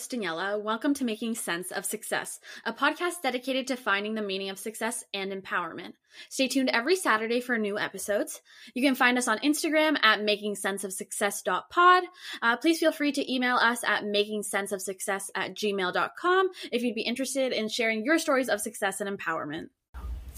host, 0.00 0.12
Daniela. 0.12 0.58
Welcome 0.58 0.94
to 0.94 1.04
Making 1.04 1.34
Sense 1.34 1.70
of 1.70 1.84
Success, 1.84 2.40
a 2.64 2.72
podcast 2.72 3.20
dedicated 3.22 3.66
to 3.66 3.76
finding 3.76 4.14
the 4.14 4.22
meaning 4.22 4.48
of 4.48 4.58
success 4.58 5.04
and 5.12 5.30
empowerment. 5.30 5.92
Stay 6.30 6.48
tuned 6.48 6.70
every 6.70 6.96
Saturday 6.96 7.38
for 7.38 7.58
new 7.58 7.78
episodes. 7.78 8.40
You 8.72 8.82
can 8.82 8.94
find 8.94 9.18
us 9.18 9.28
on 9.28 9.38
Instagram 9.40 9.98
at 10.02 10.20
makingsenseofsuccess.pod. 10.20 12.04
Uh, 12.40 12.56
please 12.56 12.78
feel 12.78 12.92
free 12.92 13.12
to 13.12 13.30
email 13.30 13.56
us 13.56 13.84
at 13.84 14.04
makingsenseofsuccess 14.04 15.24
at 15.34 15.54
gmail.com 15.54 16.48
if 16.72 16.82
you'd 16.82 16.94
be 16.94 17.02
interested 17.02 17.52
in 17.52 17.68
sharing 17.68 18.02
your 18.02 18.18
stories 18.18 18.48
of 18.48 18.62
success 18.62 19.02
and 19.02 19.18
empowerment. 19.18 19.68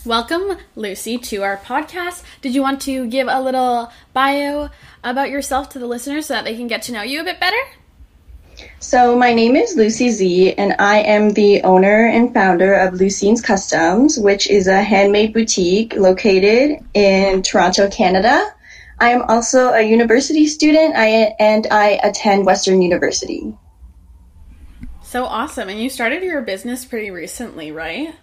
Welcome, 0.05 0.59
Lucy, 0.75 1.19
to 1.19 1.45
our 1.45 1.59
podcast. 1.59 2.25
Did 2.41 2.53
you 2.53 2.63
want 2.63 2.83
to 2.83 3.07
give 3.07 3.29
a 3.31 3.41
little 3.41 3.93
bio 4.13 4.71
about 5.05 5.31
yourself 5.31 5.69
to 5.71 5.79
the 5.79 5.87
listeners 5.87 6.27
so 6.27 6.35
that 6.35 6.43
they 6.43 6.57
can 6.57 6.67
get 6.67 6.83
to 6.83 6.93
know 6.93 7.03
you 7.03 7.21
a 7.21 7.25
bit 7.25 7.39
better? 7.39 7.63
So, 8.81 9.17
my 9.17 9.33
name 9.33 9.57
is 9.57 9.77
Lucy 9.77 10.11
Zi, 10.11 10.55
and 10.55 10.75
I 10.79 10.99
am 10.99 11.31
the 11.31 11.63
owner 11.63 12.07
and 12.07 12.33
founder 12.35 12.75
of 12.75 12.95
Leucines 12.95 13.43
Customs, 13.43 14.19
which 14.19 14.51
is 14.51 14.67
a 14.67 14.83
handmade 14.83 15.33
boutique 15.33 15.95
located 15.97 16.85
in 16.95 17.43
Toronto, 17.43 17.89
Canada. 17.89 18.53
I 19.01 19.11
am 19.11 19.23
also 19.23 19.73
a 19.73 19.83
university 19.83 20.47
student, 20.47 20.95
I, 20.97 21.35
and 21.41 21.67
I 21.71 22.01
attend 22.03 22.47
Western 22.47 22.83
University. 22.83 23.55
So 25.03 25.25
awesome. 25.25 25.69
And 25.69 25.81
you 25.81 25.91
started 25.91 26.23
your 26.23 26.41
business 26.43 26.85
pretty 26.85 27.11
recently, 27.11 27.73
right? 27.73 28.15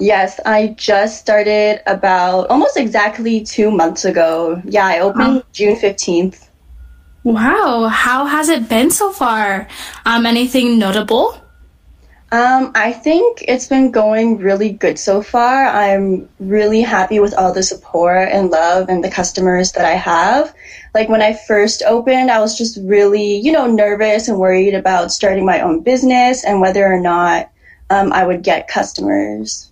Yes, 0.00 0.40
I 0.44 0.68
just 0.78 1.20
started 1.20 1.82
about 1.86 2.48
almost 2.48 2.76
exactly 2.76 3.44
two 3.44 3.70
months 3.70 4.04
ago. 4.04 4.60
Yeah, 4.64 4.86
I 4.86 5.00
opened 5.00 5.44
June 5.52 5.76
15th. 5.76 6.48
Wow, 7.22 7.88
how 7.88 8.24
has 8.24 8.48
it 8.48 8.68
been 8.68 8.90
so 8.90 9.12
far? 9.12 9.68
Um, 10.06 10.24
anything 10.24 10.78
notable? 10.78 11.36
Um, 12.32 12.70
I 12.74 12.92
think 12.92 13.44
it's 13.48 13.66
been 13.66 13.90
going 13.90 14.38
really 14.38 14.70
good 14.70 14.98
so 14.98 15.20
far. 15.20 15.66
I'm 15.66 16.28
really 16.38 16.80
happy 16.80 17.18
with 17.18 17.34
all 17.34 17.52
the 17.52 17.62
support 17.62 18.28
and 18.30 18.50
love 18.50 18.88
and 18.88 19.02
the 19.02 19.10
customers 19.10 19.72
that 19.72 19.84
I 19.84 19.96
have. 19.96 20.54
Like 20.94 21.08
when 21.08 21.22
I 21.22 21.34
first 21.34 21.82
opened, 21.82 22.30
I 22.30 22.40
was 22.40 22.56
just 22.56 22.78
really, 22.82 23.36
you 23.38 23.52
know, 23.52 23.66
nervous 23.66 24.28
and 24.28 24.38
worried 24.38 24.74
about 24.74 25.12
starting 25.12 25.44
my 25.44 25.60
own 25.60 25.80
business 25.80 26.44
and 26.44 26.60
whether 26.60 26.86
or 26.86 27.00
not 27.00 27.50
um, 27.90 28.12
I 28.12 28.24
would 28.24 28.42
get 28.42 28.68
customers. 28.68 29.69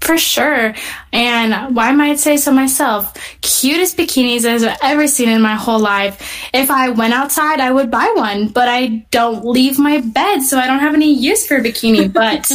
For 0.00 0.16
sure. 0.16 0.74
And 1.12 1.76
why 1.76 1.92
might 1.92 2.18
say 2.18 2.36
so 2.36 2.52
myself? 2.52 3.14
Cutest 3.40 3.96
bikinis 3.96 4.46
I've 4.46 4.78
ever 4.82 5.06
seen 5.06 5.28
in 5.28 5.42
my 5.42 5.54
whole 5.54 5.80
life. 5.80 6.48
If 6.54 6.70
I 6.70 6.90
went 6.90 7.14
outside, 7.14 7.60
I 7.60 7.72
would 7.72 7.90
buy 7.90 8.12
one, 8.16 8.48
but 8.48 8.68
I 8.68 9.04
don't 9.10 9.44
leave 9.44 9.78
my 9.78 10.00
bed, 10.00 10.40
so 10.42 10.58
I 10.58 10.66
don't 10.66 10.78
have 10.78 10.94
any 10.94 11.12
use 11.12 11.46
for 11.46 11.56
a 11.56 11.62
bikini. 11.62 12.12
But 12.18 12.50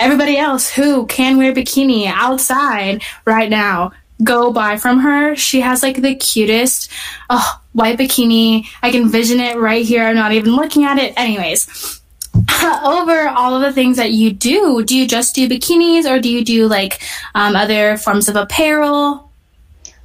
everybody 0.00 0.36
else 0.36 0.68
who 0.70 1.06
can 1.06 1.36
wear 1.36 1.52
bikini 1.52 2.06
outside 2.06 3.02
right 3.24 3.50
now, 3.50 3.92
go 4.24 4.52
buy 4.52 4.76
from 4.76 5.00
her. 5.00 5.36
She 5.36 5.60
has 5.60 5.82
like 5.82 6.00
the 6.00 6.14
cutest 6.14 6.90
oh, 7.28 7.60
white 7.72 7.98
bikini. 7.98 8.66
I 8.82 8.90
can 8.90 9.08
vision 9.08 9.40
it 9.40 9.58
right 9.58 9.84
here. 9.84 10.04
I'm 10.04 10.16
not 10.16 10.32
even 10.32 10.56
looking 10.56 10.84
at 10.84 10.98
it. 10.98 11.14
Anyways, 11.16 11.99
over 12.84 13.28
all 13.28 13.54
of 13.54 13.62
the 13.62 13.72
things 13.72 13.96
that 13.96 14.12
you 14.12 14.32
do, 14.32 14.84
do 14.84 14.96
you 14.96 15.06
just 15.06 15.34
do 15.34 15.48
bikinis 15.48 16.04
or 16.04 16.20
do 16.20 16.30
you 16.30 16.44
do 16.44 16.68
like 16.68 17.02
um, 17.34 17.56
other 17.56 17.96
forms 17.96 18.28
of 18.28 18.36
apparel? 18.36 19.30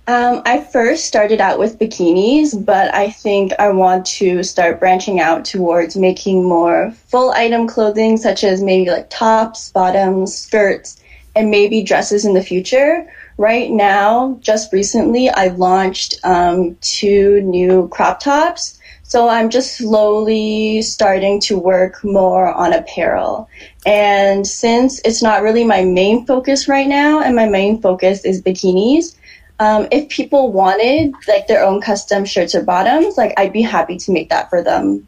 Um, 0.07 0.43
I 0.45 0.61
first 0.61 1.05
started 1.05 1.41
out 1.41 1.57
with 1.57 1.79
bikinis, 1.79 2.63
but 2.63 2.93
I 2.93 3.09
think 3.09 3.53
I 3.57 3.69
want 3.69 4.05
to 4.07 4.43
start 4.43 4.79
branching 4.79 5.19
out 5.19 5.45
towards 5.45 5.95
making 5.95 6.47
more 6.47 6.91
full 7.07 7.31
item 7.31 7.67
clothing, 7.67 8.17
such 8.17 8.43
as 8.43 8.61
maybe 8.61 8.91
like 8.91 9.09
tops, 9.09 9.71
bottoms, 9.71 10.37
skirts, 10.37 11.01
and 11.35 11.49
maybe 11.49 11.81
dresses 11.81 12.23
in 12.23 12.35
the 12.35 12.43
future. 12.43 13.11
Right 13.37 13.71
now, 13.71 14.37
just 14.41 14.71
recently, 14.71 15.29
I 15.29 15.47
launched 15.47 16.19
um, 16.23 16.77
two 16.81 17.41
new 17.41 17.87
crop 17.89 18.19
tops 18.19 18.79
so 19.07 19.29
I'm 19.29 19.51
just 19.51 19.77
slowly 19.77 20.81
starting 20.81 21.39
to 21.41 21.59
work 21.59 22.03
more 22.03 22.51
on 22.51 22.73
apparel. 22.73 23.47
And 23.85 24.47
since 24.47 24.99
it's 25.05 25.21
not 25.21 25.43
really 25.43 25.63
my 25.63 25.83
main 25.83 26.25
focus 26.25 26.67
right 26.67 26.87
now, 26.87 27.21
and 27.21 27.35
my 27.35 27.47
main 27.47 27.81
focus 27.81 28.25
is 28.25 28.41
bikinis, 28.41 29.15
um, 29.59 29.87
if 29.91 30.09
people 30.09 30.51
wanted 30.51 31.13
like 31.27 31.47
their 31.47 31.63
own 31.63 31.81
custom 31.81 32.25
shirts 32.25 32.55
or 32.55 32.63
bottoms, 32.63 33.15
like 33.15 33.33
I'd 33.37 33.53
be 33.53 33.61
happy 33.61 33.97
to 33.97 34.11
make 34.11 34.29
that 34.29 34.49
for 34.49 34.63
them. 34.63 35.07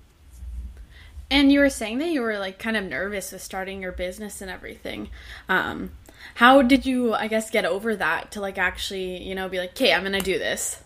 And 1.31 1.51
you 1.51 1.59
were 1.59 1.69
saying 1.69 1.97
that 1.97 2.09
you 2.09 2.21
were 2.21 2.37
like 2.37 2.59
kind 2.59 2.77
of 2.77 2.85
nervous 2.85 3.31
with 3.31 3.41
starting 3.41 3.81
your 3.81 3.91
business 3.91 4.41
and 4.41 4.49
everything. 4.49 5.09
Um, 5.49 5.91
how 6.35 6.61
did 6.61 6.85
you, 6.85 7.15
I 7.15 7.27
guess, 7.27 7.49
get 7.49 7.65
over 7.65 7.95
that 7.95 8.31
to 8.33 8.41
like 8.41 8.59
actually, 8.59 9.23
you 9.23 9.33
know, 9.33 9.49
be 9.49 9.57
like, 9.57 9.71
okay, 9.71 9.91
I'm 9.91 10.03
gonna 10.03 10.21
do 10.21 10.37
this? 10.37 10.79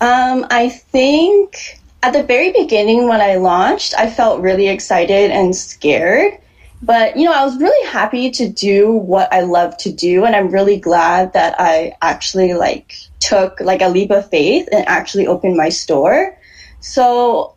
Um, 0.00 0.46
I 0.50 0.68
think 0.68 1.80
at 2.02 2.12
the 2.12 2.22
very 2.22 2.52
beginning 2.52 3.08
when 3.08 3.20
I 3.20 3.36
launched, 3.36 3.94
I 3.98 4.10
felt 4.10 4.40
really 4.40 4.68
excited 4.68 5.30
and 5.30 5.54
scared. 5.54 6.38
But, 6.82 7.16
you 7.16 7.24
know, 7.24 7.32
I 7.32 7.44
was 7.44 7.56
really 7.56 7.88
happy 7.88 8.30
to 8.32 8.48
do 8.48 8.92
what 8.92 9.32
I 9.32 9.40
love 9.40 9.76
to 9.78 9.92
do. 9.92 10.24
And 10.24 10.36
I'm 10.36 10.50
really 10.50 10.78
glad 10.78 11.32
that 11.32 11.58
I 11.58 11.96
actually 12.02 12.54
like 12.54 12.94
took 13.18 13.60
like 13.60 13.80
a 13.80 13.88
leap 13.88 14.10
of 14.10 14.28
faith 14.28 14.68
and 14.70 14.86
actually 14.86 15.26
opened 15.26 15.56
my 15.56 15.70
store. 15.70 16.38
So 16.80 17.56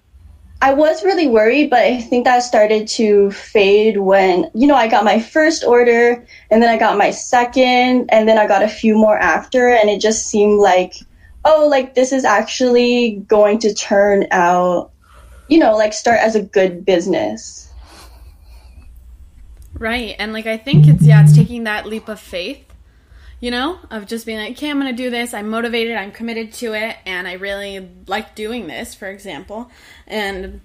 I 0.62 0.74
was 0.74 1.04
really 1.04 1.28
worried, 1.28 1.70
but 1.70 1.80
I 1.80 2.02
think 2.02 2.26
that 2.26 2.40
started 2.40 2.88
to 2.90 3.32
fade 3.32 3.98
when, 3.98 4.50
you 4.54 4.68
know, 4.68 4.76
I 4.76 4.88
got 4.88 5.04
my 5.04 5.20
first 5.20 5.64
order 5.64 6.26
and 6.50 6.62
then 6.62 6.70
I 6.70 6.78
got 6.78 6.98
my 6.98 7.12
second 7.12 8.10
and 8.12 8.28
then 8.28 8.38
I 8.38 8.48
got 8.48 8.64
a 8.64 8.68
few 8.68 8.96
more 8.96 9.18
after. 9.18 9.70
And 9.70 9.90
it 9.90 10.02
just 10.02 10.28
seemed 10.28 10.60
like 10.60 10.96
oh, 11.46 11.68
like 11.68 11.96
this 11.96 12.12
is 12.12 12.26
actually 12.26 13.24
going 13.28 13.60
to 13.60 13.74
turn 13.74 14.28
out, 14.32 14.92
you 15.48 15.60
know, 15.60 15.76
like 15.76 15.94
start 15.94 16.20
as 16.20 16.36
a 16.36 16.42
good 16.42 16.86
business. 16.86 17.72
Right. 19.74 20.16
And 20.20 20.34
like 20.34 20.46
I 20.46 20.58
think 20.58 20.88
it's 20.88 21.04
yeah, 21.04 21.24
it's 21.24 21.36
taking 21.36 21.64
that 21.64 21.86
leap 21.86 22.10
of 22.10 22.20
faith, 22.20 22.66
you 23.40 23.50
know, 23.50 23.80
of 23.90 24.08
just 24.08 24.26
being 24.26 24.38
like, 24.38 24.52
okay, 24.52 24.70
I'm 24.70 24.78
gonna 24.78 24.92
do 24.92 25.10
this, 25.10 25.34
I'm 25.34 25.50
motivated, 25.50 25.96
I'm 25.96 26.12
committed 26.12 26.52
to 26.56 26.74
it, 26.74 26.98
and 27.06 27.28
I 27.28 27.34
really 27.34 27.88
like 28.06 28.36
doing 28.36 28.68
this, 28.68 28.94
for 28.94 29.08
example. 29.08 29.72
And 30.06 30.60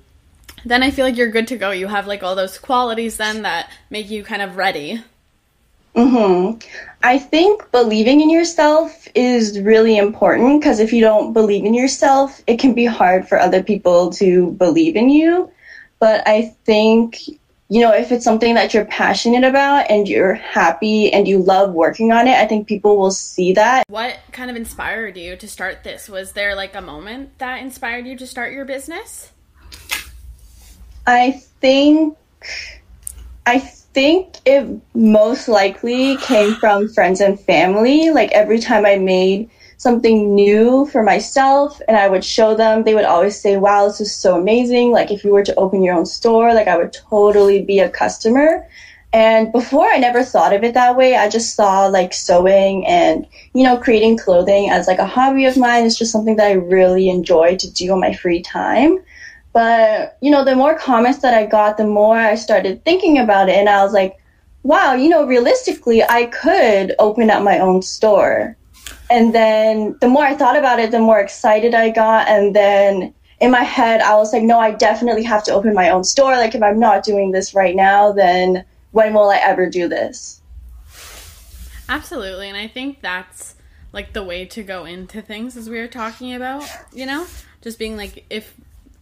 then 0.65 0.83
I 0.83 0.91
feel 0.91 1.05
like 1.05 1.17
you're 1.17 1.31
good 1.31 1.49
to 1.49 1.57
go. 1.57 1.71
You 1.71 1.87
have 1.87 2.07
like 2.07 2.23
all 2.23 2.35
those 2.35 2.59
qualities 2.59 3.17
then 3.17 3.43
that 3.43 3.71
make 3.91 4.11
you 4.11 4.25
kind 4.25 4.43
of 4.43 4.57
ready. 4.57 5.03
Hmm. 5.95 6.59
I 7.05 7.19
think 7.19 7.71
believing 7.71 8.21
in 8.21 8.31
yourself 8.31 9.07
is 9.15 9.61
really 9.61 9.97
important 9.97 10.61
because 10.61 10.81
if 10.81 10.93
you 10.93 11.01
don't 11.01 11.33
believe 11.33 11.65
in 11.65 11.75
yourself, 11.75 12.43
it 12.47 12.59
can 12.59 12.75
be 12.75 12.87
hard 12.87 13.29
for 13.29 13.39
other 13.39 13.63
people 13.63 14.11
to 14.13 14.53
believe 14.53 14.97
in 14.97 15.09
you. 15.09 15.53
But 16.01 16.27
I 16.27 16.55
think 16.65 17.29
you 17.69 17.81
know 17.81 17.93
if 17.93 18.11
it's 18.11 18.25
something 18.25 18.55
that 18.55 18.75
you're 18.75 18.87
passionate 18.87 19.45
about 19.45 19.91
and 19.91 20.09
you're 20.09 20.35
happy 20.35 21.13
and 21.13 21.29
you 21.29 21.39
love 21.39 21.73
working 21.73 22.11
on 22.11 22.27
it, 22.27 22.37
I 22.37 22.47
think 22.47 22.67
people 22.67 22.97
will 22.97 23.13
see 23.13 23.53
that. 23.53 23.85
What 23.89 24.19
kind 24.33 24.51
of 24.51 24.57
inspired 24.57 25.17
you 25.17 25.37
to 25.37 25.47
start 25.47 25.85
this? 25.85 26.09
Was 26.09 26.33
there 26.33 26.57
like 26.57 26.75
a 26.75 26.81
moment 26.81 27.39
that 27.39 27.61
inspired 27.61 28.07
you 28.07 28.17
to 28.17 28.27
start 28.27 28.53
your 28.53 28.65
business? 28.65 29.31
I 31.07 31.43
think 31.61 32.17
I 33.47 33.71
think 33.95 34.41
it 34.45 34.69
most 34.95 35.49
likely 35.49 36.17
came 36.19 36.55
from 36.57 36.89
friends 36.89 37.21
and 37.21 37.41
family. 37.41 38.11
Like 38.11 38.33
every 38.33 38.59
time 38.59 38.85
I 38.85 38.97
made 38.97 39.49
something 39.77 40.35
new 40.35 40.87
for 40.87 41.03
myself 41.03 41.81
and 41.89 41.97
I 41.97 42.09
would 42.09 42.25
show 42.25 42.55
them, 42.55 42.83
they 42.83 42.95
would 42.95 43.05
always 43.05 43.41
say, 43.41 43.57
wow, 43.57 43.87
this 43.87 44.01
is 44.01 44.15
so 44.15 44.39
amazing. 44.39 44.91
Like 44.91 45.11
if 45.11 45.25
you 45.25 45.33
were 45.33 45.45
to 45.45 45.55
open 45.55 45.83
your 45.83 45.97
own 45.97 46.07
store, 46.07 46.53
like 46.53 46.69
I 46.69 46.77
would 46.77 46.93
totally 46.93 47.63
be 47.63 47.79
a 47.79 47.89
customer. 47.89 48.69
And 49.13 49.53
before 49.53 49.87
I 49.87 49.99
never 49.99 50.25
thought 50.25 50.53
of 50.53 50.65
it 50.65 50.75
that 50.75 50.97
way. 50.97 51.15
I 51.15 51.29
just 51.29 51.55
saw 51.55 51.87
like 51.87 52.13
sewing 52.13 52.85
and, 52.85 53.29
you 53.53 53.63
know, 53.63 53.77
creating 53.77 54.19
clothing 54.19 54.71
as 54.71 54.89
like 54.89 54.99
a 54.99 55.07
hobby 55.07 55.45
of 55.45 55.57
mine. 55.57 55.87
It's 55.87 55.97
just 55.97 56.11
something 56.11 56.35
that 56.37 56.49
I 56.49 56.55
really 56.55 57.09
enjoy 57.09 57.57
to 57.59 57.71
do 57.71 57.93
on 57.93 58.01
my 58.01 58.13
free 58.13 58.43
time. 58.43 58.99
But, 59.55 60.19
you 60.21 60.31
know, 60.31 60.45
the 60.45 60.57
more 60.57 60.77
comments 60.77 61.21
that 61.21 61.33
I 61.33 61.47
got, 61.47 61.79
the 61.79 61.87
more 61.87 62.17
I 62.17 62.35
started 62.35 62.85
thinking 62.85 63.19
about 63.19 63.49
it. 63.49 63.55
And 63.55 63.69
I 63.69 63.83
was 63.85 63.93
like, 63.93 64.19
wow, 64.65 64.95
you 64.95 65.09
know, 65.09 65.25
realistically, 65.25 66.03
I 66.03 66.27
could 66.27 66.95
open 66.99 67.31
up 67.31 67.43
my 67.43 67.61
own 67.61 67.81
store. 67.81 68.57
And 69.11 69.35
then 69.35 69.97
the 70.01 70.09
more 70.09 70.25
I 70.25 70.35
thought 70.35 70.57
about 70.57 70.81
it, 70.81 70.91
the 70.91 70.99
more 70.99 71.21
excited 71.21 71.73
I 71.73 71.91
got. 71.91 72.27
And 72.27 72.55
then 72.55 73.15
in 73.41 73.53
my 73.53 73.63
head, 73.63 74.01
I 74.01 74.17
was 74.17 74.33
like, 74.33 74.43
no, 74.43 74.59
I 74.59 74.73
definitely 74.73 75.23
have 75.23 75.45
to 75.45 75.53
open 75.53 75.73
my 75.73 75.89
own 75.89 76.03
store. 76.03 76.33
Like, 76.33 76.57
if 76.57 76.63
I'm 76.63 76.81
not 76.81 77.05
doing 77.05 77.31
this 77.31 77.55
right 77.55 77.77
now, 77.77 78.11
then 78.11 78.65
when 78.91 79.15
will 79.15 79.31
I 79.31 79.37
ever 79.37 79.71
do 79.71 79.89
this? 79.89 80.41
Absolutely. 81.89 82.49
And 82.49 82.57
I 82.57 82.67
think 82.67 83.03
that's 83.03 83.55
like 83.93 84.15
the 84.15 84.25
way 84.25 84.47
to 84.47 84.63
go 84.65 84.85
into 84.85 85.23
things 85.23 85.57
as 85.57 85.71
we 85.71 85.79
were 85.79 85.87
talking 85.87 86.35
about, 86.35 86.69
you 86.93 87.07
know, 87.07 87.27
just 87.63 87.79
being 87.79 87.97
like, 87.97 88.25
if 88.31 88.55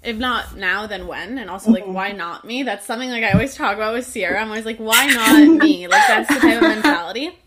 if 0.02 0.16
not 0.16 0.56
now, 0.56 0.86
then 0.86 1.06
when? 1.06 1.38
And 1.38 1.48
also, 1.48 1.70
like, 1.70 1.84
mm-hmm. 1.84 1.92
why 1.92 2.12
not 2.12 2.44
me? 2.44 2.62
That's 2.62 2.84
something 2.84 3.10
like 3.10 3.24
I 3.24 3.32
always 3.32 3.54
talk 3.54 3.76
about 3.76 3.94
with 3.94 4.06
Ciarra. 4.06 4.40
I'm 4.40 4.48
always 4.48 4.66
like, 4.66 4.78
why 4.78 5.06
not 5.06 5.38
me? 5.62 5.86
Like, 5.86 6.06
that's 6.08 6.28
the 6.28 6.40
type 6.40 6.56
of 6.56 6.68
mentality 6.68 7.38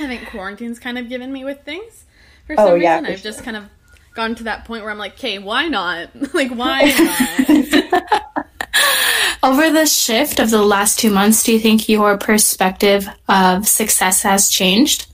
I 0.00 0.08
think 0.08 0.28
quarantine's 0.28 0.78
kind 0.78 0.98
of 0.98 1.08
given 1.08 1.32
me 1.32 1.44
with 1.44 1.62
things 1.62 2.04
for 2.46 2.56
some 2.56 2.66
oh, 2.66 2.74
yeah, 2.74 2.94
reason. 2.94 3.04
For 3.04 3.12
I've 3.12 3.18
sure. 3.20 3.30
just 3.30 3.44
kind 3.44 3.56
of 3.56 3.64
gotten 4.14 4.34
to 4.36 4.44
that 4.44 4.64
point 4.64 4.82
where 4.82 4.90
I'm 4.90 4.98
like, 4.98 5.14
okay, 5.14 5.38
why 5.38 5.68
not? 5.68 6.10
like, 6.34 6.50
why 6.50 6.92
not? 6.98 8.44
Over 9.42 9.70
the 9.70 9.86
shift 9.86 10.40
of 10.40 10.50
the 10.50 10.62
last 10.62 10.98
two 10.98 11.10
months, 11.10 11.44
do 11.44 11.52
you 11.52 11.58
think 11.58 11.88
your 11.88 12.16
perspective 12.16 13.06
of 13.28 13.68
success 13.68 14.22
has 14.22 14.48
changed? 14.48 15.06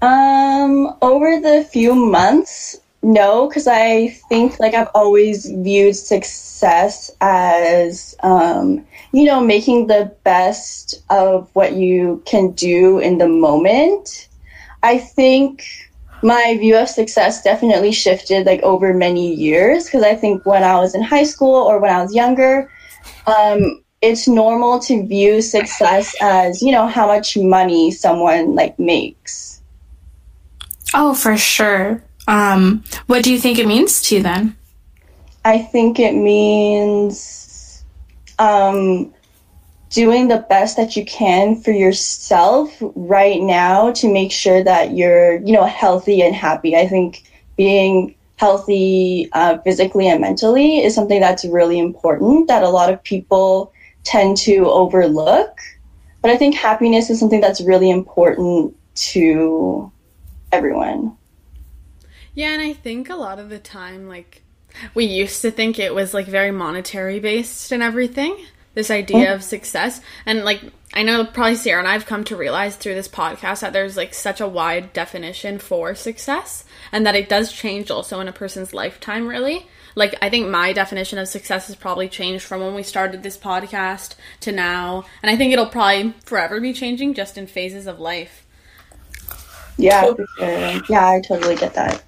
Um, 0.00 0.96
over 1.02 1.40
the 1.40 1.68
few 1.70 1.94
months, 1.94 2.76
no, 3.08 3.48
because 3.48 3.66
I 3.66 4.08
think 4.28 4.60
like 4.60 4.74
I've 4.74 4.90
always 4.94 5.46
viewed 5.46 5.96
success 5.96 7.10
as, 7.22 8.14
um, 8.22 8.84
you 9.12 9.24
know, 9.24 9.40
making 9.40 9.86
the 9.86 10.14
best 10.24 11.02
of 11.08 11.48
what 11.54 11.72
you 11.72 12.22
can 12.26 12.50
do 12.50 12.98
in 12.98 13.16
the 13.16 13.26
moment. 13.26 14.28
I 14.82 14.98
think 14.98 15.64
my 16.22 16.58
view 16.60 16.76
of 16.76 16.90
success 16.90 17.42
definitely 17.42 17.92
shifted 17.92 18.44
like 18.44 18.60
over 18.60 18.92
many 18.92 19.34
years 19.34 19.86
because 19.86 20.02
I 20.02 20.14
think 20.14 20.44
when 20.44 20.62
I 20.62 20.78
was 20.78 20.94
in 20.94 21.00
high 21.00 21.24
school 21.24 21.54
or 21.54 21.78
when 21.78 21.90
I 21.90 22.02
was 22.02 22.14
younger, 22.14 22.70
um, 23.26 23.82
it's 24.02 24.28
normal 24.28 24.80
to 24.80 25.06
view 25.06 25.40
success 25.40 26.14
as 26.20 26.60
you 26.60 26.72
know 26.72 26.86
how 26.86 27.06
much 27.06 27.38
money 27.38 27.90
someone 27.90 28.54
like 28.54 28.78
makes. 28.78 29.62
Oh, 30.92 31.14
for 31.14 31.38
sure. 31.38 32.04
Um, 32.28 32.84
what 33.06 33.24
do 33.24 33.32
you 33.32 33.40
think 33.40 33.58
it 33.58 33.66
means 33.66 34.02
to 34.02 34.16
you 34.16 34.22
then? 34.22 34.54
I 35.46 35.58
think 35.58 35.98
it 35.98 36.12
means 36.12 37.82
um, 38.38 39.14
doing 39.88 40.28
the 40.28 40.44
best 40.50 40.76
that 40.76 40.94
you 40.94 41.06
can 41.06 41.56
for 41.56 41.70
yourself 41.70 42.70
right 42.94 43.40
now 43.40 43.92
to 43.92 44.12
make 44.12 44.30
sure 44.30 44.62
that 44.62 44.92
you're, 44.92 45.36
you 45.40 45.54
know, 45.54 45.64
healthy 45.64 46.20
and 46.20 46.34
happy. 46.34 46.76
I 46.76 46.86
think 46.86 47.24
being 47.56 48.14
healthy 48.36 49.30
uh, 49.32 49.58
physically 49.58 50.06
and 50.06 50.20
mentally 50.20 50.84
is 50.84 50.94
something 50.94 51.20
that's 51.20 51.46
really 51.46 51.78
important 51.78 52.46
that 52.48 52.62
a 52.62 52.68
lot 52.68 52.92
of 52.92 53.02
people 53.02 53.72
tend 54.04 54.36
to 54.36 54.68
overlook. 54.70 55.58
But 56.20 56.30
I 56.30 56.36
think 56.36 56.56
happiness 56.56 57.08
is 57.08 57.18
something 57.18 57.40
that's 57.40 57.62
really 57.62 57.90
important 57.90 58.76
to 59.12 59.90
everyone. 60.52 61.17
Yeah, 62.38 62.52
and 62.52 62.62
I 62.62 62.72
think 62.72 63.10
a 63.10 63.16
lot 63.16 63.40
of 63.40 63.48
the 63.48 63.58
time, 63.58 64.06
like, 64.06 64.42
we 64.94 65.06
used 65.06 65.42
to 65.42 65.50
think 65.50 65.80
it 65.80 65.92
was 65.92 66.14
like 66.14 66.26
very 66.26 66.52
monetary 66.52 67.18
based 67.18 67.72
and 67.72 67.82
everything, 67.82 68.36
this 68.74 68.92
idea 68.92 69.32
oh. 69.32 69.34
of 69.34 69.42
success. 69.42 70.00
And 70.24 70.44
like, 70.44 70.60
I 70.94 71.02
know 71.02 71.24
probably 71.24 71.56
Sarah 71.56 71.80
and 71.80 71.88
I've 71.88 72.06
come 72.06 72.22
to 72.22 72.36
realize 72.36 72.76
through 72.76 72.94
this 72.94 73.08
podcast 73.08 73.62
that 73.62 73.72
there's 73.72 73.96
like 73.96 74.14
such 74.14 74.40
a 74.40 74.46
wide 74.46 74.92
definition 74.92 75.58
for 75.58 75.96
success 75.96 76.64
and 76.92 77.04
that 77.04 77.16
it 77.16 77.28
does 77.28 77.52
change 77.52 77.90
also 77.90 78.20
in 78.20 78.28
a 78.28 78.32
person's 78.32 78.72
lifetime, 78.72 79.26
really. 79.26 79.66
Like, 79.96 80.14
I 80.22 80.30
think 80.30 80.48
my 80.48 80.72
definition 80.72 81.18
of 81.18 81.26
success 81.26 81.66
has 81.66 81.74
probably 81.74 82.08
changed 82.08 82.44
from 82.44 82.60
when 82.60 82.76
we 82.76 82.84
started 82.84 83.24
this 83.24 83.36
podcast 83.36 84.14
to 84.42 84.52
now. 84.52 85.06
And 85.24 85.30
I 85.32 85.36
think 85.36 85.52
it'll 85.52 85.66
probably 85.66 86.14
forever 86.24 86.60
be 86.60 86.72
changing 86.72 87.14
just 87.14 87.36
in 87.36 87.48
phases 87.48 87.88
of 87.88 87.98
life. 87.98 88.46
Yeah, 89.76 90.14
yeah, 90.38 91.08
I 91.08 91.20
totally 91.26 91.56
get 91.56 91.74
that. 91.74 92.04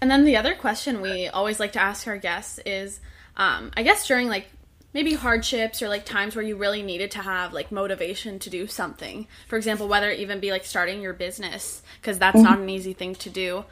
And 0.00 0.10
then 0.10 0.24
the 0.24 0.36
other 0.36 0.54
question 0.54 1.00
we 1.00 1.28
always 1.28 1.58
like 1.58 1.72
to 1.72 1.80
ask 1.80 2.06
our 2.06 2.18
guests 2.18 2.60
is, 2.64 3.00
um, 3.36 3.72
I 3.76 3.82
guess 3.82 4.06
during 4.06 4.28
like 4.28 4.46
maybe 4.94 5.14
hardships 5.14 5.82
or 5.82 5.88
like 5.88 6.04
times 6.04 6.34
where 6.34 6.44
you 6.44 6.56
really 6.56 6.82
needed 6.82 7.10
to 7.12 7.18
have 7.18 7.52
like 7.52 7.70
motivation 7.70 8.38
to 8.40 8.50
do 8.50 8.66
something. 8.66 9.26
For 9.48 9.56
example, 9.56 9.88
whether 9.88 10.10
it 10.10 10.20
even 10.20 10.40
be 10.40 10.50
like 10.50 10.64
starting 10.64 11.02
your 11.02 11.12
business, 11.12 11.82
because 12.00 12.18
that's 12.18 12.36
mm-hmm. 12.36 12.44
not 12.44 12.58
an 12.60 12.68
easy 12.68 12.92
thing 12.92 13.14
to 13.16 13.30
do. 13.30 13.64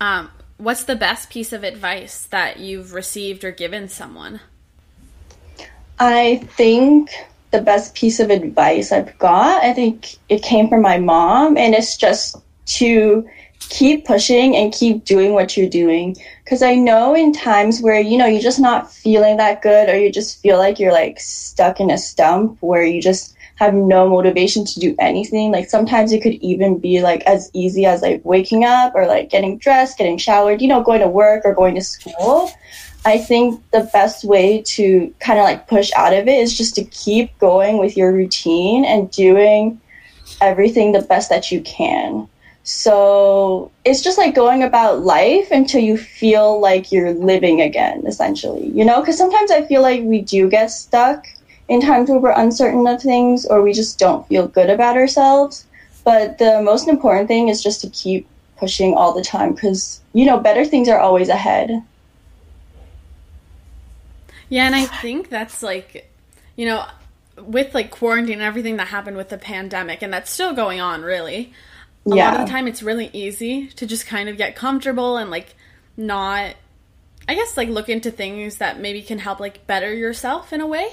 Um, 0.00 0.30
what's 0.58 0.84
the 0.84 0.96
best 0.96 1.30
piece 1.30 1.52
of 1.52 1.64
advice 1.64 2.22
that 2.30 2.58
you've 2.58 2.92
received 2.92 3.44
or 3.44 3.50
given 3.50 3.88
someone? 3.88 4.40
I 5.98 6.46
think 6.56 7.10
the 7.50 7.60
best 7.60 7.94
piece 7.94 8.20
of 8.20 8.30
advice 8.30 8.92
I've 8.92 9.18
got, 9.18 9.62
I 9.62 9.72
think 9.72 10.16
it 10.28 10.42
came 10.42 10.68
from 10.68 10.82
my 10.82 10.98
mom, 10.98 11.56
and 11.56 11.74
it's 11.74 11.96
just 11.96 12.36
to 12.66 13.28
keep 13.70 14.04
pushing 14.04 14.54
and 14.56 14.72
keep 14.72 15.04
doing 15.04 15.32
what 15.32 15.56
you're 15.56 15.68
doing. 15.68 16.16
Because 16.44 16.62
I 16.62 16.74
know 16.74 17.14
in 17.14 17.32
times 17.32 17.80
where, 17.80 18.00
you 18.00 18.18
know, 18.18 18.26
you're 18.26 18.42
just 18.42 18.60
not 18.60 18.92
feeling 18.92 19.38
that 19.38 19.62
good 19.62 19.88
or 19.88 19.96
you 19.96 20.12
just 20.12 20.42
feel 20.42 20.58
like 20.58 20.78
you're 20.78 20.92
like 20.92 21.18
stuck 21.18 21.80
in 21.80 21.90
a 21.90 21.96
stump 21.96 22.58
where 22.60 22.82
you 22.82 23.00
just 23.00 23.34
have 23.54 23.72
no 23.72 24.08
motivation 24.08 24.64
to 24.64 24.80
do 24.80 24.94
anything. 24.98 25.52
Like 25.52 25.70
sometimes 25.70 26.12
it 26.12 26.22
could 26.22 26.34
even 26.34 26.78
be 26.78 27.00
like 27.00 27.22
as 27.22 27.50
easy 27.52 27.86
as 27.86 28.02
like 28.02 28.20
waking 28.24 28.64
up 28.64 28.94
or 28.94 29.06
like 29.06 29.30
getting 29.30 29.58
dressed, 29.58 29.98
getting 29.98 30.18
showered, 30.18 30.60
you 30.60 30.68
know, 30.68 30.82
going 30.82 31.00
to 31.00 31.08
work 31.08 31.42
or 31.44 31.54
going 31.54 31.76
to 31.76 31.82
school. 31.82 32.50
I 33.04 33.18
think 33.18 33.62
the 33.70 33.88
best 33.92 34.24
way 34.24 34.62
to 34.62 35.14
kind 35.20 35.38
of 35.38 35.44
like 35.44 35.68
push 35.68 35.90
out 35.94 36.12
of 36.12 36.26
it 36.26 36.38
is 36.38 36.56
just 36.56 36.74
to 36.74 36.84
keep 36.84 37.38
going 37.38 37.78
with 37.78 37.96
your 37.96 38.12
routine 38.12 38.84
and 38.84 39.10
doing 39.10 39.80
everything 40.40 40.92
the 40.92 41.02
best 41.02 41.30
that 41.30 41.52
you 41.52 41.60
can. 41.60 42.28
So 42.62 43.70
it's 43.84 44.02
just 44.02 44.18
like 44.18 44.34
going 44.34 44.62
about 44.62 45.00
life 45.00 45.50
until 45.50 45.80
you 45.80 45.96
feel 45.96 46.60
like 46.60 46.92
you're 46.92 47.12
living 47.12 47.60
again, 47.60 48.04
essentially, 48.06 48.68
you 48.68 48.84
know? 48.84 49.00
Because 49.00 49.16
sometimes 49.16 49.50
I 49.50 49.64
feel 49.66 49.82
like 49.82 50.02
we 50.02 50.20
do 50.20 50.48
get 50.48 50.70
stuck 50.70 51.26
in 51.68 51.80
times 51.80 52.10
where 52.10 52.18
we're 52.18 52.30
uncertain 52.32 52.86
of 52.86 53.00
things 53.00 53.46
or 53.46 53.62
we 53.62 53.72
just 53.72 53.98
don't 53.98 54.26
feel 54.28 54.46
good 54.46 54.68
about 54.68 54.96
ourselves. 54.96 55.66
But 56.04 56.38
the 56.38 56.60
most 56.62 56.86
important 56.88 57.28
thing 57.28 57.48
is 57.48 57.62
just 57.62 57.80
to 57.82 57.90
keep 57.90 58.26
pushing 58.58 58.94
all 58.94 59.14
the 59.14 59.24
time 59.24 59.54
because, 59.54 60.00
you 60.12 60.26
know, 60.26 60.38
better 60.38 60.64
things 60.64 60.88
are 60.88 60.98
always 60.98 61.28
ahead. 61.28 61.82
Yeah, 64.48 64.66
and 64.66 64.74
I 64.74 64.84
think 64.84 65.28
that's 65.28 65.62
like, 65.62 66.10
you 66.56 66.66
know, 66.66 66.84
with 67.38 67.74
like 67.74 67.90
quarantine 67.90 68.34
and 68.34 68.42
everything 68.42 68.76
that 68.76 68.88
happened 68.88 69.16
with 69.16 69.28
the 69.28 69.38
pandemic, 69.38 70.02
and 70.02 70.12
that's 70.12 70.30
still 70.30 70.52
going 70.52 70.80
on, 70.80 71.02
really 71.02 71.52
a 72.10 72.16
yeah. 72.16 72.30
lot 72.30 72.40
of 72.40 72.46
the 72.46 72.50
time 72.50 72.66
it's 72.66 72.82
really 72.82 73.10
easy 73.12 73.68
to 73.68 73.86
just 73.86 74.06
kind 74.06 74.28
of 74.28 74.36
get 74.36 74.56
comfortable 74.56 75.16
and 75.16 75.30
like 75.30 75.54
not 75.96 76.54
I 77.28 77.34
guess 77.34 77.56
like 77.56 77.68
look 77.68 77.88
into 77.88 78.10
things 78.10 78.56
that 78.56 78.80
maybe 78.80 79.02
can 79.02 79.18
help 79.18 79.40
like 79.40 79.66
better 79.66 79.92
yourself 79.94 80.52
in 80.52 80.60
a 80.60 80.66
way 80.66 80.88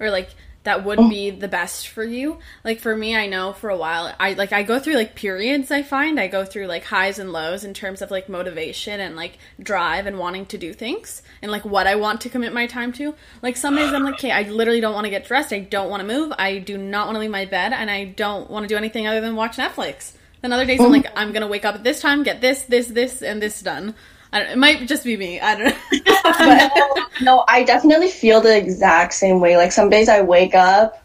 or 0.00 0.10
like 0.10 0.30
that 0.64 0.82
would 0.82 0.98
oh. 0.98 1.08
be 1.08 1.30
the 1.30 1.46
best 1.46 1.88
for 1.88 2.02
you. 2.02 2.38
Like 2.64 2.80
for 2.80 2.96
me, 2.96 3.14
I 3.14 3.26
know 3.26 3.52
for 3.52 3.68
a 3.68 3.76
while 3.76 4.14
I 4.18 4.32
like 4.32 4.52
I 4.52 4.62
go 4.62 4.78
through 4.78 4.94
like 4.94 5.14
periods 5.14 5.70
I 5.70 5.82
find. 5.82 6.18
I 6.18 6.26
go 6.26 6.44
through 6.44 6.66
like 6.66 6.84
highs 6.84 7.18
and 7.18 7.32
lows 7.32 7.64
in 7.64 7.74
terms 7.74 8.00
of 8.00 8.10
like 8.10 8.28
motivation 8.28 8.98
and 8.98 9.14
like 9.14 9.38
drive 9.60 10.06
and 10.06 10.18
wanting 10.18 10.46
to 10.46 10.58
do 10.58 10.72
things 10.72 11.22
and 11.42 11.52
like 11.52 11.64
what 11.66 11.86
I 11.86 11.96
want 11.96 12.22
to 12.22 12.30
commit 12.30 12.54
my 12.54 12.66
time 12.66 12.92
to. 12.94 13.14
Like 13.42 13.56
some 13.56 13.76
days 13.76 13.92
I'm 13.92 14.04
like, 14.04 14.14
"Okay, 14.14 14.30
I 14.30 14.42
literally 14.42 14.80
don't 14.80 14.94
want 14.94 15.04
to 15.04 15.10
get 15.10 15.26
dressed. 15.26 15.52
I 15.52 15.60
don't 15.60 15.90
want 15.90 16.00
to 16.00 16.06
move. 16.06 16.32
I 16.38 16.58
do 16.58 16.78
not 16.78 17.06
want 17.06 17.16
to 17.16 17.20
leave 17.20 17.30
my 17.30 17.44
bed 17.44 17.74
and 17.74 17.90
I 17.90 18.06
don't 18.06 18.50
want 18.50 18.64
to 18.64 18.68
do 18.68 18.78
anything 18.78 19.06
other 19.06 19.20
than 19.20 19.36
watch 19.36 19.58
Netflix." 19.58 20.13
Then 20.44 20.52
other 20.52 20.66
days 20.66 20.78
I'm 20.78 20.92
like, 20.92 21.10
I'm 21.16 21.32
gonna 21.32 21.46
wake 21.46 21.64
up 21.64 21.74
at 21.74 21.84
this 21.84 22.02
time, 22.02 22.22
get 22.22 22.42
this, 22.42 22.64
this, 22.64 22.88
this, 22.88 23.22
and 23.22 23.40
this 23.40 23.62
done. 23.62 23.94
it 24.30 24.58
might 24.58 24.86
just 24.86 25.02
be 25.02 25.16
me. 25.16 25.40
I 25.40 25.54
don't 25.54 25.74
know. 26.06 26.68
no, 26.94 27.06
no, 27.22 27.44
I 27.48 27.64
definitely 27.64 28.10
feel 28.10 28.42
the 28.42 28.54
exact 28.54 29.14
same 29.14 29.40
way. 29.40 29.56
Like 29.56 29.72
some 29.72 29.88
days 29.88 30.06
I 30.06 30.20
wake 30.20 30.54
up 30.54 31.02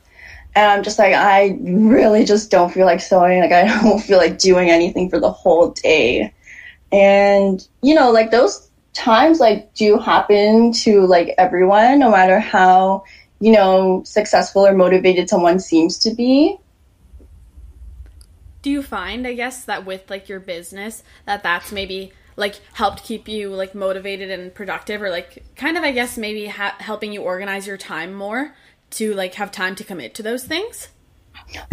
and 0.56 0.70
I'm 0.70 0.84
just 0.84 1.00
like, 1.00 1.14
I 1.14 1.58
really 1.62 2.26
just 2.26 2.52
don't 2.52 2.70
feel 2.70 2.86
like 2.86 3.00
sewing. 3.00 3.40
Like 3.40 3.54
I 3.54 3.64
don't 3.82 4.02
feel 4.02 4.18
like 4.18 4.40
doing 4.40 4.72
anything 4.72 5.10
for 5.10 5.22
the 5.22 5.32
whole 5.32 5.70
day. 5.70 6.34
And 6.92 7.66
you 7.82 7.96
know, 7.96 8.12
like 8.12 8.32
those 8.32 8.70
times 8.92 9.40
like 9.40 9.74
do 9.74 9.98
happen 10.00 10.74
to 10.84 11.08
like 11.08 11.34
everyone, 11.38 12.00
no 12.00 12.12
matter 12.12 12.42
how 12.42 13.06
you 13.40 13.54
know 13.54 14.04
successful 14.04 14.68
or 14.68 14.74
motivated 14.74 15.30
someone 15.30 15.62
seems 15.62 15.98
to 16.00 16.14
be 16.14 16.58
do 18.62 18.70
you 18.70 18.82
find 18.82 19.26
i 19.26 19.34
guess 19.34 19.66
that 19.66 19.86
with 19.86 20.10
like 20.10 20.30
your 20.30 20.40
business 20.40 21.04
that 21.26 21.44
that's 21.44 21.72
maybe 21.72 22.12
like 22.36 22.56
helped 22.74 23.04
keep 23.04 23.28
you 23.28 23.50
like 23.50 23.76
motivated 23.76 24.32
and 24.32 24.54
productive 24.54 25.02
or 25.02 25.10
like 25.10 25.44
kind 25.56 25.78
of 25.78 25.84
i 25.84 25.92
guess 25.92 26.18
maybe 26.18 26.48
ha- 26.48 26.76
helping 26.80 27.12
you 27.12 27.22
organize 27.22 27.68
your 27.68 27.78
time 27.78 28.14
more 28.14 28.54
to 28.92 29.14
like 29.14 29.36
have 29.36 29.52
time 29.52 29.76
to 29.76 29.84
commit 29.84 30.14
to 30.16 30.24
those 30.24 30.44
things? 30.44 30.90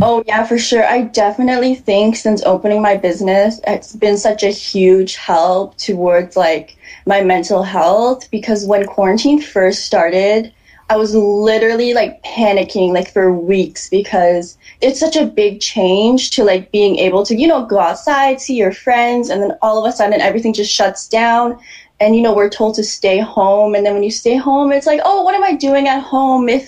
Oh 0.00 0.22
yeah 0.26 0.44
for 0.44 0.58
sure. 0.58 0.84
I 0.84 1.02
definitely 1.02 1.74
think 1.74 2.16
since 2.16 2.42
opening 2.44 2.80
my 2.80 2.96
business 2.96 3.60
it's 3.66 3.94
been 3.94 4.16
such 4.16 4.42
a 4.42 4.48
huge 4.48 5.16
help 5.16 5.76
towards 5.76 6.36
like 6.36 6.76
my 7.04 7.22
mental 7.22 7.62
health 7.62 8.30
because 8.30 8.66
when 8.66 8.86
quarantine 8.86 9.40
first 9.40 9.84
started 9.84 10.52
I 10.88 10.96
was 10.96 11.14
literally 11.14 11.94
like 11.94 12.22
panicking 12.22 12.92
like 12.92 13.12
for 13.12 13.32
weeks 13.32 13.88
because 13.88 14.56
it's 14.80 15.00
such 15.00 15.16
a 15.16 15.26
big 15.26 15.60
change 15.60 16.30
to 16.30 16.44
like 16.44 16.70
being 16.70 16.96
able 16.98 17.24
to, 17.26 17.34
you 17.34 17.48
know, 17.48 17.66
go 17.66 17.80
outside, 17.80 18.40
see 18.40 18.54
your 18.56 18.70
friends, 18.70 19.28
and 19.28 19.42
then 19.42 19.58
all 19.62 19.84
of 19.84 19.92
a 19.92 19.96
sudden 19.96 20.20
everything 20.20 20.52
just 20.52 20.72
shuts 20.72 21.08
down. 21.08 21.58
and 21.98 22.14
you 22.14 22.20
know 22.22 22.34
we're 22.34 22.50
told 22.50 22.74
to 22.76 22.84
stay 22.84 23.18
home. 23.18 23.74
And 23.74 23.84
then 23.84 23.94
when 23.94 24.02
you 24.02 24.10
stay 24.10 24.36
home 24.36 24.70
it's 24.72 24.86
like 24.86 25.00
oh 25.04 25.22
what 25.22 25.34
am 25.34 25.42
i 25.42 25.54
doing 25.54 25.88
at 25.88 26.02
home 26.02 26.48
if 26.48 26.64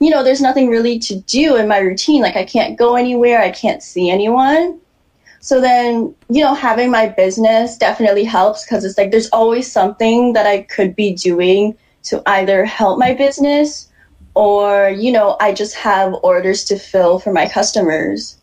you 0.00 0.10
know 0.10 0.22
there's 0.22 0.42
nothing 0.42 0.68
really 0.68 0.98
to 1.00 1.16
do 1.20 1.56
in 1.56 1.66
my 1.66 1.78
routine? 1.78 2.22
Like 2.22 2.36
i 2.36 2.44
can't 2.44 2.78
go 2.78 2.94
anywhere. 2.96 3.40
I 3.40 3.50
can't 3.50 3.82
see 3.82 4.10
anyone. 4.10 4.78
So 5.40 5.60
then 5.60 6.14
you 6.28 6.42
know 6.44 6.54
having 6.54 6.90
my 6.90 7.08
business 7.08 7.76
definitely 7.78 8.24
helps 8.24 8.64
because 8.64 8.84
it's 8.84 8.98
like 8.98 9.10
there's 9.10 9.30
always 9.30 9.70
something 9.70 10.34
that 10.34 10.46
i 10.46 10.62
could 10.62 10.94
be 10.94 11.14
doing 11.14 11.76
to 12.06 12.22
either 12.26 12.64
help 12.64 12.98
my 12.98 13.12
business 13.12 13.88
or 14.34 14.90
you 14.90 15.12
know 15.12 15.36
i 15.40 15.52
just 15.52 15.74
have 15.74 16.14
orders 16.22 16.64
to 16.64 16.78
fill 16.78 17.18
for 17.18 17.32
my 17.32 17.48
customers 17.48 18.36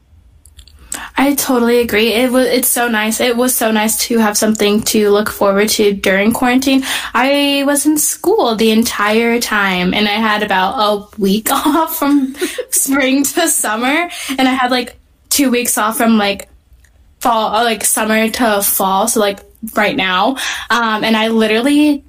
I 1.17 1.35
totally 1.35 1.79
agree. 1.79 2.13
It 2.13 2.31
was 2.31 2.47
it's 2.47 2.67
so 2.67 2.87
nice. 2.87 3.19
It 3.19 3.35
was 3.35 3.55
so 3.55 3.71
nice 3.71 3.97
to 4.07 4.17
have 4.19 4.37
something 4.37 4.81
to 4.83 5.09
look 5.09 5.29
forward 5.29 5.69
to 5.69 5.93
during 5.93 6.33
quarantine. 6.33 6.83
I 7.13 7.63
was 7.65 7.85
in 7.85 7.97
school 7.97 8.55
the 8.55 8.71
entire 8.71 9.39
time 9.39 9.93
and 9.93 10.07
I 10.07 10.13
had 10.13 10.43
about 10.43 10.75
a 10.77 11.21
week 11.21 11.49
off 11.51 11.97
from 11.97 12.35
spring 12.69 13.23
to 13.23 13.47
summer 13.47 14.09
and 14.37 14.47
I 14.47 14.53
had 14.53 14.71
like 14.71 14.97
2 15.29 15.49
weeks 15.49 15.77
off 15.77 15.97
from 15.97 16.17
like 16.17 16.49
fall 17.19 17.51
like 17.63 17.83
summer 17.83 18.29
to 18.29 18.61
fall, 18.61 19.07
so 19.07 19.19
like 19.19 19.39
right 19.75 19.95
now. 19.95 20.35
Um 20.69 21.03
and 21.03 21.15
I 21.15 21.29
literally 21.29 22.03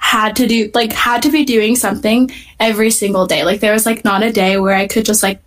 had 0.00 0.34
to 0.36 0.46
do 0.48 0.70
like 0.74 0.92
had 0.92 1.22
to 1.22 1.30
be 1.30 1.44
doing 1.44 1.76
something 1.76 2.30
every 2.58 2.90
single 2.90 3.26
day. 3.26 3.44
Like 3.44 3.60
there 3.60 3.72
was 3.72 3.86
like 3.86 4.04
not 4.04 4.22
a 4.22 4.32
day 4.32 4.58
where 4.58 4.74
I 4.74 4.88
could 4.88 5.04
just 5.04 5.22
like 5.22 5.40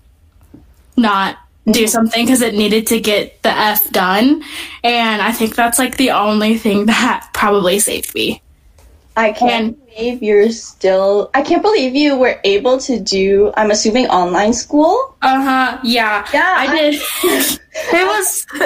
not 0.95 1.38
do 1.65 1.72
mm-hmm. 1.72 1.88
something 1.88 2.25
because 2.25 2.41
it 2.41 2.53
needed 2.53 2.88
to 2.88 3.01
get 3.01 3.41
the 3.41 3.50
F 3.50 3.89
done. 3.91 4.43
And 4.83 5.22
I 5.22 5.31
think 5.31 5.55
that's 5.55 5.79
like 5.79 5.98
the 5.98 6.12
only 6.12 6.57
thing 6.57 6.86
that 6.88 7.29
probably 7.33 7.79
saved 7.79 8.13
me. 8.15 8.41
I 9.15 9.32
can't 9.32 9.65
and, 9.65 9.88
believe 9.88 10.24
you're 10.24 10.51
still. 10.51 11.29
I 11.34 11.43
can't 11.43 11.62
believe 11.62 11.96
you 11.96 12.17
were 12.17 12.39
able 12.43 12.79
to 12.79 13.00
do. 13.00 13.53
I'm 13.55 13.70
assuming 13.70 14.08
online 14.08 14.53
school. 14.53 15.15
Uh 15.22 15.41
huh. 15.41 15.79
Yeah. 15.84 16.27
Yeah. 16.34 16.55
I 16.58 16.75
did. 16.75 16.96
it 17.24 18.08
was 18.08 18.46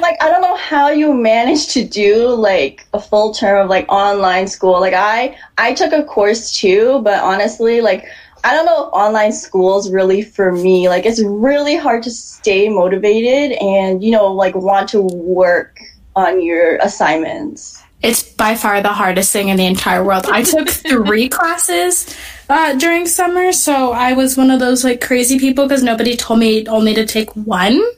like 0.00 0.16
I 0.20 0.28
don't 0.30 0.42
know 0.42 0.56
how 0.56 0.90
you 0.90 1.14
managed 1.14 1.70
to 1.72 1.84
do 1.84 2.28
like 2.28 2.86
a 2.92 3.00
full 3.00 3.32
term 3.32 3.64
of 3.64 3.70
like 3.70 3.90
online 3.90 4.48
school. 4.48 4.80
Like 4.80 4.94
I 4.94 5.36
I 5.58 5.74
took 5.74 5.92
a 5.92 6.02
course 6.02 6.58
too, 6.58 7.00
but 7.02 7.22
honestly, 7.22 7.80
like 7.80 8.06
I 8.44 8.54
don't 8.54 8.66
know 8.66 8.86
if 8.86 8.92
online 8.92 9.32
school 9.32 9.78
is 9.78 9.90
really 9.90 10.22
for 10.22 10.52
me. 10.52 10.88
Like, 10.88 11.04
it's 11.04 11.22
really 11.22 11.76
hard 11.76 12.02
to 12.04 12.10
stay 12.10 12.68
motivated 12.68 13.58
and, 13.58 14.02
you 14.02 14.12
know, 14.12 14.32
like 14.32 14.54
want 14.54 14.88
to 14.90 15.02
work 15.02 15.80
on 16.14 16.42
your 16.42 16.76
assignments. 16.76 17.82
It's 18.00 18.22
by 18.22 18.54
far 18.54 18.80
the 18.80 18.92
hardest 18.92 19.32
thing 19.32 19.48
in 19.48 19.56
the 19.56 19.66
entire 19.66 20.04
world. 20.04 20.26
I 20.26 20.42
took 20.42 20.68
three 20.88 21.28
classes 21.28 22.16
uh, 22.48 22.74
during 22.74 23.06
summer, 23.06 23.50
so 23.52 23.92
I 23.92 24.12
was 24.12 24.36
one 24.36 24.50
of 24.50 24.60
those 24.60 24.84
like 24.84 25.00
crazy 25.00 25.38
people 25.38 25.66
because 25.66 25.82
nobody 25.82 26.16
told 26.16 26.38
me 26.38 26.66
only 26.68 26.94
to 26.94 27.06
take 27.06 27.34
one. 27.34 27.82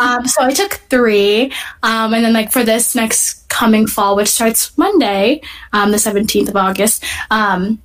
Um, 0.00 0.26
so 0.26 0.42
I 0.42 0.52
took 0.52 0.72
three, 0.90 1.52
um, 1.82 2.14
and 2.14 2.24
then 2.24 2.32
like 2.32 2.50
for 2.50 2.64
this 2.64 2.94
next 2.96 3.48
coming 3.48 3.86
fall, 3.86 4.16
which 4.16 4.28
starts 4.28 4.76
Monday, 4.76 5.40
um, 5.72 5.92
the 5.92 5.98
seventeenth 5.98 6.48
of 6.48 6.56
August, 6.56 7.04
um, 7.30 7.80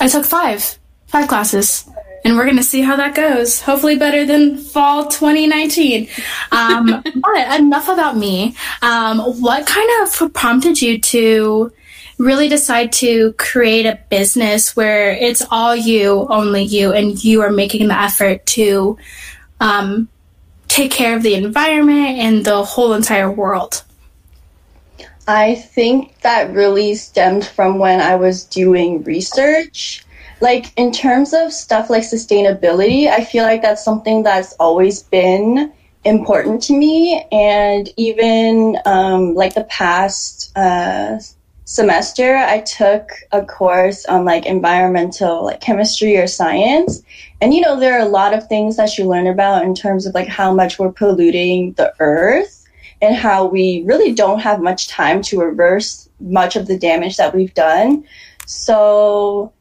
I 0.00 0.08
took 0.08 0.24
five 0.24 0.78
five 1.06 1.28
classes 1.28 1.88
and 2.28 2.36
we're 2.36 2.44
going 2.44 2.58
to 2.58 2.62
see 2.62 2.82
how 2.82 2.94
that 2.94 3.14
goes. 3.14 3.62
Hopefully, 3.62 3.96
better 3.96 4.26
than 4.26 4.58
fall 4.58 5.06
2019. 5.06 6.08
Um, 6.52 7.02
but 7.16 7.58
enough 7.58 7.88
about 7.88 8.18
me. 8.18 8.54
Um, 8.82 9.18
what 9.40 9.66
kind 9.66 9.88
of 10.02 10.34
prompted 10.34 10.82
you 10.82 11.00
to 11.00 11.72
really 12.18 12.48
decide 12.48 12.92
to 12.92 13.32
create 13.34 13.86
a 13.86 13.98
business 14.10 14.76
where 14.76 15.12
it's 15.12 15.42
all 15.50 15.74
you, 15.74 16.26
only 16.28 16.64
you, 16.64 16.92
and 16.92 17.24
you 17.24 17.40
are 17.40 17.50
making 17.50 17.88
the 17.88 17.98
effort 17.98 18.44
to 18.44 18.98
um, 19.60 20.06
take 20.66 20.90
care 20.90 21.16
of 21.16 21.22
the 21.22 21.34
environment 21.34 22.18
and 22.18 22.44
the 22.44 22.62
whole 22.62 22.92
entire 22.92 23.30
world? 23.30 23.82
I 25.26 25.54
think 25.54 26.20
that 26.20 26.52
really 26.52 26.94
stemmed 26.94 27.46
from 27.46 27.78
when 27.78 28.02
I 28.02 28.16
was 28.16 28.44
doing 28.44 29.02
research 29.04 30.04
like 30.40 30.72
in 30.76 30.92
terms 30.92 31.32
of 31.34 31.52
stuff 31.52 31.90
like 31.90 32.02
sustainability, 32.02 33.08
I 33.08 33.24
feel 33.24 33.44
like 33.44 33.62
that's 33.62 33.84
something 33.84 34.22
that's 34.22 34.52
always 34.54 35.02
been 35.02 35.72
important 36.04 36.62
to 36.64 36.74
me. 36.74 37.24
And 37.32 37.88
even 37.96 38.78
um, 38.84 39.34
like 39.34 39.54
the 39.54 39.64
past 39.64 40.56
uh, 40.56 41.18
semester, 41.64 42.36
I 42.36 42.60
took 42.60 43.10
a 43.32 43.44
course 43.44 44.06
on 44.06 44.24
like 44.24 44.46
environmental, 44.46 45.44
like 45.44 45.60
chemistry 45.60 46.16
or 46.16 46.26
science. 46.26 47.02
And 47.40 47.52
you 47.52 47.60
know, 47.60 47.78
there 47.78 47.98
are 47.98 48.06
a 48.06 48.10
lot 48.10 48.32
of 48.32 48.46
things 48.46 48.76
that 48.76 48.96
you 48.96 49.06
learn 49.06 49.26
about 49.26 49.64
in 49.64 49.74
terms 49.74 50.06
of 50.06 50.14
like 50.14 50.28
how 50.28 50.54
much 50.54 50.78
we're 50.78 50.92
polluting 50.92 51.72
the 51.72 51.92
earth 51.98 52.66
and 53.00 53.14
how 53.14 53.46
we 53.46 53.82
really 53.86 54.12
don't 54.12 54.40
have 54.40 54.60
much 54.60 54.88
time 54.88 55.22
to 55.22 55.40
reverse 55.40 56.08
much 56.20 56.56
of 56.56 56.66
the 56.66 56.78
damage 56.78 57.16
that 57.16 57.34
we've 57.34 57.54
done. 57.54 58.04
So 58.46 59.52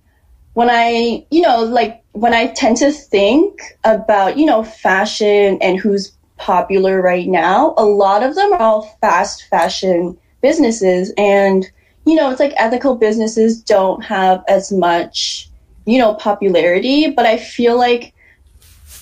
when 0.58 0.72
I, 0.72 1.24
you 1.30 1.42
know, 1.42 1.66
like 1.66 2.04
when 2.14 2.34
I 2.34 2.48
tend 2.48 2.78
to 2.78 2.92
think 2.92 3.62
about, 3.84 4.40
you 4.40 4.46
know, 4.48 4.64
fashion 4.64 5.60
and 5.62 5.78
who's 5.78 6.18
popular 6.38 7.00
right 7.00 7.28
now, 7.28 7.76
a 7.78 7.86
lot 7.86 8.24
of 8.24 8.34
them 8.34 8.54
are 8.54 8.60
all 8.60 8.98
fast 9.00 9.44
fashion 9.52 10.18
businesses. 10.42 11.14
And, 11.16 11.70
you 12.08 12.16
know, 12.16 12.32
it's 12.32 12.40
like 12.40 12.56
ethical 12.58 12.96
businesses 12.96 13.62
don't 13.62 14.04
have 14.04 14.44
as 14.48 14.72
much, 14.72 15.48
you 15.86 16.00
know, 16.00 16.16
popularity, 16.16 17.12
but 17.12 17.28
I 17.28 17.38
feel 17.38 17.78
like 17.78 18.16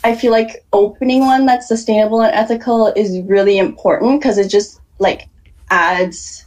I 0.03 0.13
feel 0.13 0.33
like 0.33 0.65
opening 0.74 1.21
one 1.21 1.45
that's 1.45 1.69
sustainable 1.69 2.19
and 2.21 2.35
ethical 2.35 2.88
is 2.97 3.21
really 3.21 3.59
important 3.59 4.19
because 4.19 4.38
it 4.38 4.50
just 4.50 4.81
like 5.00 5.29
adds 5.69 6.43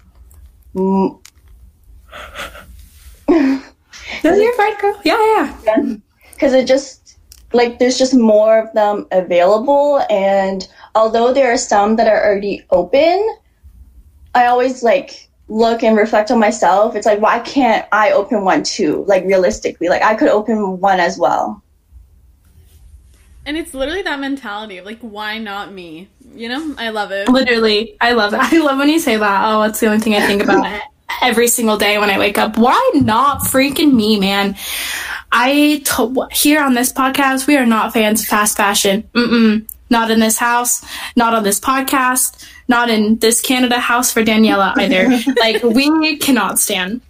m- 0.77 1.19
No, 4.25 4.35
you're 4.35 4.55
fine, 4.55 4.77
girl. 4.79 5.01
Yeah, 5.05 5.55
yeah. 5.65 5.97
Because 6.33 6.53
it 6.53 6.67
just 6.67 7.19
like 7.53 7.79
there's 7.79 7.99
just 7.99 8.15
more 8.15 8.59
of 8.59 8.73
them 8.75 9.07
available, 9.11 10.05
and 10.11 10.69
although 10.95 11.33
there 11.33 11.53
are 11.53 11.59
some 11.59 11.97
that 11.97 12.07
are 12.07 12.25
already 12.25 12.65
open, 12.71 13.37
I 14.35 14.47
always 14.47 14.83
like 14.83 15.29
look 15.49 15.83
and 15.83 15.97
reflect 15.97 16.31
on 16.31 16.39
myself. 16.39 16.95
It's 16.95 17.07
like 17.07 17.21
why 17.21 17.39
can't 17.41 17.87
I 17.93 18.13
open 18.13 18.45
one 18.45 18.63
too? 18.63 19.05
Like 19.07 19.25
realistically, 19.25 19.89
like 19.89 20.03
I 20.03 20.15
could 20.15 20.29
open 20.29 20.81
one 20.81 21.01
as 21.01 21.19
well. 21.19 21.63
And 23.49 23.57
it's 23.57 23.73
literally 23.73 24.03
that 24.03 24.21
mentality 24.21 24.77
of 24.77 24.85
like, 24.85 24.99
why 25.01 25.39
not 25.39 25.73
me? 25.73 26.09
You 26.35 26.51
know, 26.51 26.75
I 26.77 26.91
love 26.91 27.13
it. 27.13 27.31
Literally, 27.31 27.97
I 27.99 28.13
love 28.13 28.35
it. 28.35 28.41
I 28.43 28.59
love 28.59 28.77
when 28.77 28.91
you 28.91 28.99
say 28.99 29.17
that. 29.17 29.43
Oh, 29.47 29.63
it's 29.63 29.81
the 29.81 29.87
only 29.87 30.01
thing 30.01 30.15
I 30.15 30.27
think 30.27 30.43
about 30.43 30.83
every 31.23 31.49
single 31.49 31.77
day 31.77 31.99
when 31.99 32.11
I 32.11 32.19
wake 32.19 32.39
up. 32.39 32.57
Why 32.57 32.91
not 32.95 33.41
freaking 33.41 33.93
me, 33.93 34.19
man? 34.19 34.57
I 35.33 35.83
to- 35.85 36.29
here 36.31 36.63
on 36.63 36.75
this 36.75 36.93
podcast, 36.93 37.47
we 37.47 37.57
are 37.57 37.67
not 37.67 37.93
fans 37.93 38.23
of 38.23 38.29
fast 38.29 38.57
fashion. 38.57 39.09
Mm-mm. 39.15 39.69
Not 39.91 40.11
in 40.11 40.21
this 40.21 40.37
house, 40.37 40.85
not 41.17 41.33
on 41.33 41.45
this 41.45 41.59
podcast, 41.61 42.47
not 42.69 42.91
in 42.91 43.17
this 43.19 43.41
Canada 43.41 43.79
house 43.79 44.13
for 44.13 44.23
Daniela 44.23 44.77
either. 44.77 45.09
like 45.41 45.63
we 45.63 46.17
cannot 46.19 46.59
stand. 46.59 47.01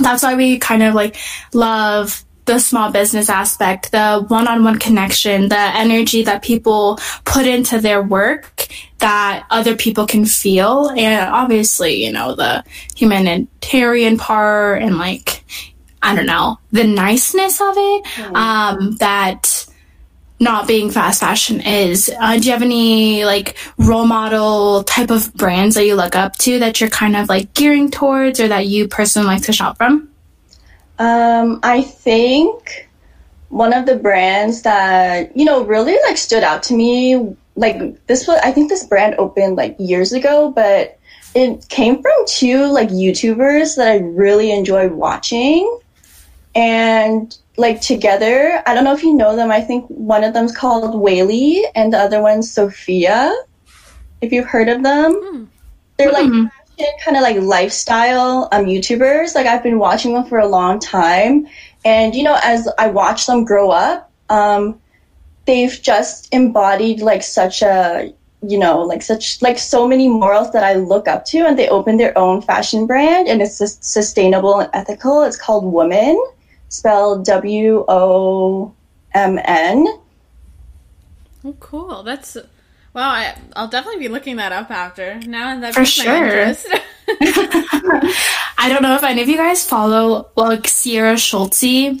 That's 0.00 0.22
why 0.22 0.34
we 0.34 0.58
kind 0.58 0.82
of 0.82 0.94
like 0.94 1.16
love 1.52 2.23
the 2.46 2.58
small 2.58 2.90
business 2.90 3.28
aspect, 3.28 3.92
the 3.92 4.24
one 4.28 4.46
on 4.48 4.64
one 4.64 4.78
connection, 4.78 5.48
the 5.48 5.58
energy 5.58 6.24
that 6.24 6.42
people 6.42 6.98
put 7.24 7.46
into 7.46 7.80
their 7.80 8.02
work 8.02 8.68
that 8.98 9.46
other 9.50 9.76
people 9.76 10.06
can 10.06 10.24
feel. 10.24 10.90
And 10.90 11.28
obviously, 11.30 12.04
you 12.04 12.12
know, 12.12 12.34
the 12.34 12.64
humanitarian 12.96 14.18
part 14.18 14.82
and 14.82 14.98
like, 14.98 15.44
I 16.02 16.14
don't 16.14 16.26
know, 16.26 16.58
the 16.70 16.84
niceness 16.84 17.60
of 17.60 17.74
it, 17.76 18.04
mm. 18.04 18.36
um, 18.36 18.96
that 18.96 19.66
not 20.40 20.68
being 20.68 20.90
fast 20.90 21.20
fashion 21.20 21.60
is. 21.60 22.12
Uh, 22.20 22.38
do 22.38 22.44
you 22.44 22.52
have 22.52 22.62
any 22.62 23.24
like 23.24 23.56
role 23.78 24.06
model 24.06 24.84
type 24.84 25.10
of 25.10 25.32
brands 25.34 25.74
that 25.74 25.86
you 25.86 25.94
look 25.94 26.14
up 26.14 26.36
to 26.38 26.58
that 26.58 26.80
you're 26.80 26.90
kind 26.90 27.16
of 27.16 27.28
like 27.28 27.54
gearing 27.54 27.90
towards 27.90 28.40
or 28.40 28.48
that 28.48 28.66
you 28.66 28.86
personally 28.88 29.28
like 29.28 29.42
to 29.42 29.52
shop 29.52 29.76
from? 29.76 30.10
Um, 30.98 31.60
I 31.62 31.82
think 31.82 32.88
one 33.48 33.72
of 33.72 33.86
the 33.86 33.96
brands 33.96 34.62
that 34.62 35.36
you 35.36 35.44
know 35.44 35.64
really 35.64 35.96
like 36.06 36.16
stood 36.16 36.42
out 36.42 36.62
to 36.64 36.74
me, 36.74 37.36
like 37.56 38.06
this 38.06 38.26
was 38.26 38.38
I 38.42 38.52
think 38.52 38.68
this 38.68 38.86
brand 38.86 39.16
opened 39.18 39.56
like 39.56 39.76
years 39.78 40.12
ago, 40.12 40.50
but 40.50 40.98
it 41.34 41.68
came 41.68 42.00
from 42.00 42.12
two 42.26 42.66
like 42.66 42.90
YouTubers 42.90 43.76
that 43.76 43.88
I 43.88 43.98
really 43.98 44.52
enjoy 44.52 44.88
watching, 44.88 45.80
and 46.54 47.36
like 47.56 47.80
together. 47.80 48.62
I 48.66 48.74
don't 48.74 48.84
know 48.84 48.94
if 48.94 49.02
you 49.02 49.14
know 49.14 49.34
them. 49.34 49.50
I 49.50 49.60
think 49.60 49.86
one 49.88 50.22
of 50.22 50.32
them's 50.32 50.56
called 50.56 51.00
Whaley, 51.00 51.64
and 51.74 51.92
the 51.92 51.98
other 51.98 52.22
one's 52.22 52.50
Sophia. 52.50 53.34
If 54.20 54.32
you've 54.32 54.46
heard 54.46 54.68
of 54.68 54.82
them, 54.82 55.12
mm. 55.12 55.48
they're 55.96 56.12
like. 56.12 56.26
Mm-hmm 56.26 56.53
kind 57.04 57.16
of 57.16 57.22
like 57.22 57.36
lifestyle 57.36 58.48
um, 58.52 58.66
YouTubers. 58.66 59.34
Like 59.34 59.46
I've 59.46 59.62
been 59.62 59.78
watching 59.78 60.14
them 60.14 60.24
for 60.24 60.38
a 60.38 60.46
long 60.46 60.78
time, 60.80 61.46
and 61.84 62.14
you 62.14 62.22
know, 62.22 62.38
as 62.42 62.68
I 62.78 62.88
watch 62.88 63.26
them 63.26 63.44
grow 63.44 63.70
up, 63.70 64.10
um, 64.30 64.80
they've 65.46 65.78
just 65.82 66.32
embodied 66.32 67.00
like 67.00 67.22
such 67.22 67.62
a 67.62 68.12
you 68.42 68.58
know 68.58 68.82
like 68.82 69.02
such 69.02 69.40
like 69.40 69.58
so 69.58 69.88
many 69.88 70.08
morals 70.08 70.52
that 70.52 70.64
I 70.64 70.74
look 70.74 71.08
up 71.08 71.24
to, 71.26 71.38
and 71.46 71.58
they 71.58 71.68
opened 71.68 72.00
their 72.00 72.16
own 72.18 72.42
fashion 72.42 72.86
brand, 72.86 73.28
and 73.28 73.42
it's 73.42 73.56
sus- 73.56 73.78
sustainable 73.80 74.60
and 74.60 74.70
ethical. 74.72 75.22
It's 75.22 75.36
called 75.36 75.64
Woman, 75.64 76.22
spelled 76.68 77.24
W 77.24 77.84
O 77.88 78.74
M 79.12 79.38
N. 79.44 79.86
Oh, 81.44 81.54
cool. 81.60 82.02
That's 82.02 82.36
well. 82.94 83.10
I, 83.10 83.36
I'll 83.54 83.68
definitely 83.68 84.00
be 84.00 84.08
looking 84.08 84.36
that 84.36 84.52
up 84.52 84.70
after. 84.70 85.20
Now 85.20 85.58
that 85.60 85.74
For 85.74 85.84
sure. 85.84 86.54
I 88.58 88.68
don't 88.68 88.82
know 88.82 88.94
if 88.94 89.02
any 89.02 89.20
of 89.20 89.28
you 89.28 89.36
guys 89.36 89.66
follow 89.66 90.30
like 90.36 90.66
Sierra 90.66 91.14
Schultzzie 91.14 92.00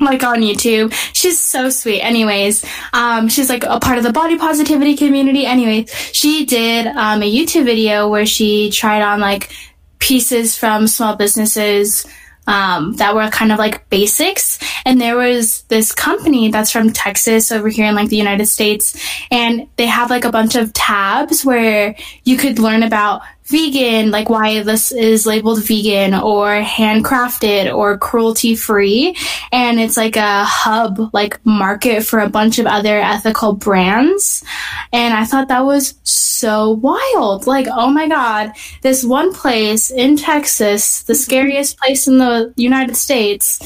like 0.00 0.22
on 0.22 0.40
YouTube. 0.40 0.92
She's 1.14 1.40
so 1.40 1.70
sweet. 1.70 2.02
Anyways, 2.02 2.64
um, 2.92 3.28
she's 3.28 3.48
like 3.48 3.64
a 3.64 3.80
part 3.80 3.98
of 3.98 4.04
the 4.04 4.12
body 4.12 4.36
positivity 4.36 4.96
community. 4.96 5.46
Anyways, 5.46 5.90
she 6.12 6.44
did 6.44 6.86
um, 6.86 7.22
a 7.22 7.32
YouTube 7.32 7.64
video 7.64 8.08
where 8.08 8.26
she 8.26 8.70
tried 8.70 9.02
on 9.02 9.20
like 9.20 9.50
pieces 9.98 10.56
from 10.56 10.86
small 10.86 11.16
businesses 11.16 12.06
um, 12.46 12.94
that 12.94 13.14
were 13.14 13.28
kind 13.30 13.52
of 13.52 13.58
like 13.58 13.88
basics. 13.90 14.58
And 14.84 15.00
there 15.00 15.16
was 15.16 15.62
this 15.62 15.92
company 15.92 16.50
that's 16.50 16.70
from 16.70 16.92
Texas 16.92 17.50
over 17.50 17.68
here 17.68 17.86
in 17.86 17.94
like 17.94 18.08
the 18.08 18.16
United 18.16 18.46
States, 18.46 18.96
and 19.30 19.68
they 19.76 19.86
have 19.86 20.10
like 20.10 20.24
a 20.24 20.32
bunch 20.32 20.54
of 20.54 20.72
tabs 20.72 21.44
where 21.44 21.96
you 22.24 22.36
could 22.36 22.58
learn 22.58 22.82
about 22.82 23.22
vegan, 23.46 24.10
like 24.10 24.28
why 24.28 24.62
this 24.62 24.92
is 24.92 25.26
labeled 25.26 25.62
vegan 25.64 26.14
or 26.14 26.62
handcrafted 26.62 27.72
or 27.72 27.96
cruelty 27.96 28.56
free. 28.56 29.16
And 29.52 29.78
it's 29.78 29.96
like 29.96 30.16
a 30.16 30.44
hub, 30.44 31.10
like 31.12 31.44
market 31.46 32.04
for 32.04 32.18
a 32.18 32.28
bunch 32.28 32.58
of 32.58 32.66
other 32.66 32.98
ethical 33.00 33.52
brands. 33.52 34.44
And 34.92 35.14
I 35.14 35.24
thought 35.24 35.48
that 35.48 35.64
was 35.64 35.94
so 36.04 36.70
wild. 36.70 37.46
Like, 37.46 37.66
oh 37.70 37.90
my 37.90 38.08
God, 38.08 38.52
this 38.82 39.04
one 39.04 39.32
place 39.32 39.90
in 39.90 40.16
Texas, 40.16 41.02
the 41.04 41.14
scariest 41.14 41.78
place 41.78 42.08
in 42.08 42.18
the 42.18 42.52
United 42.56 42.96
States, 42.96 43.60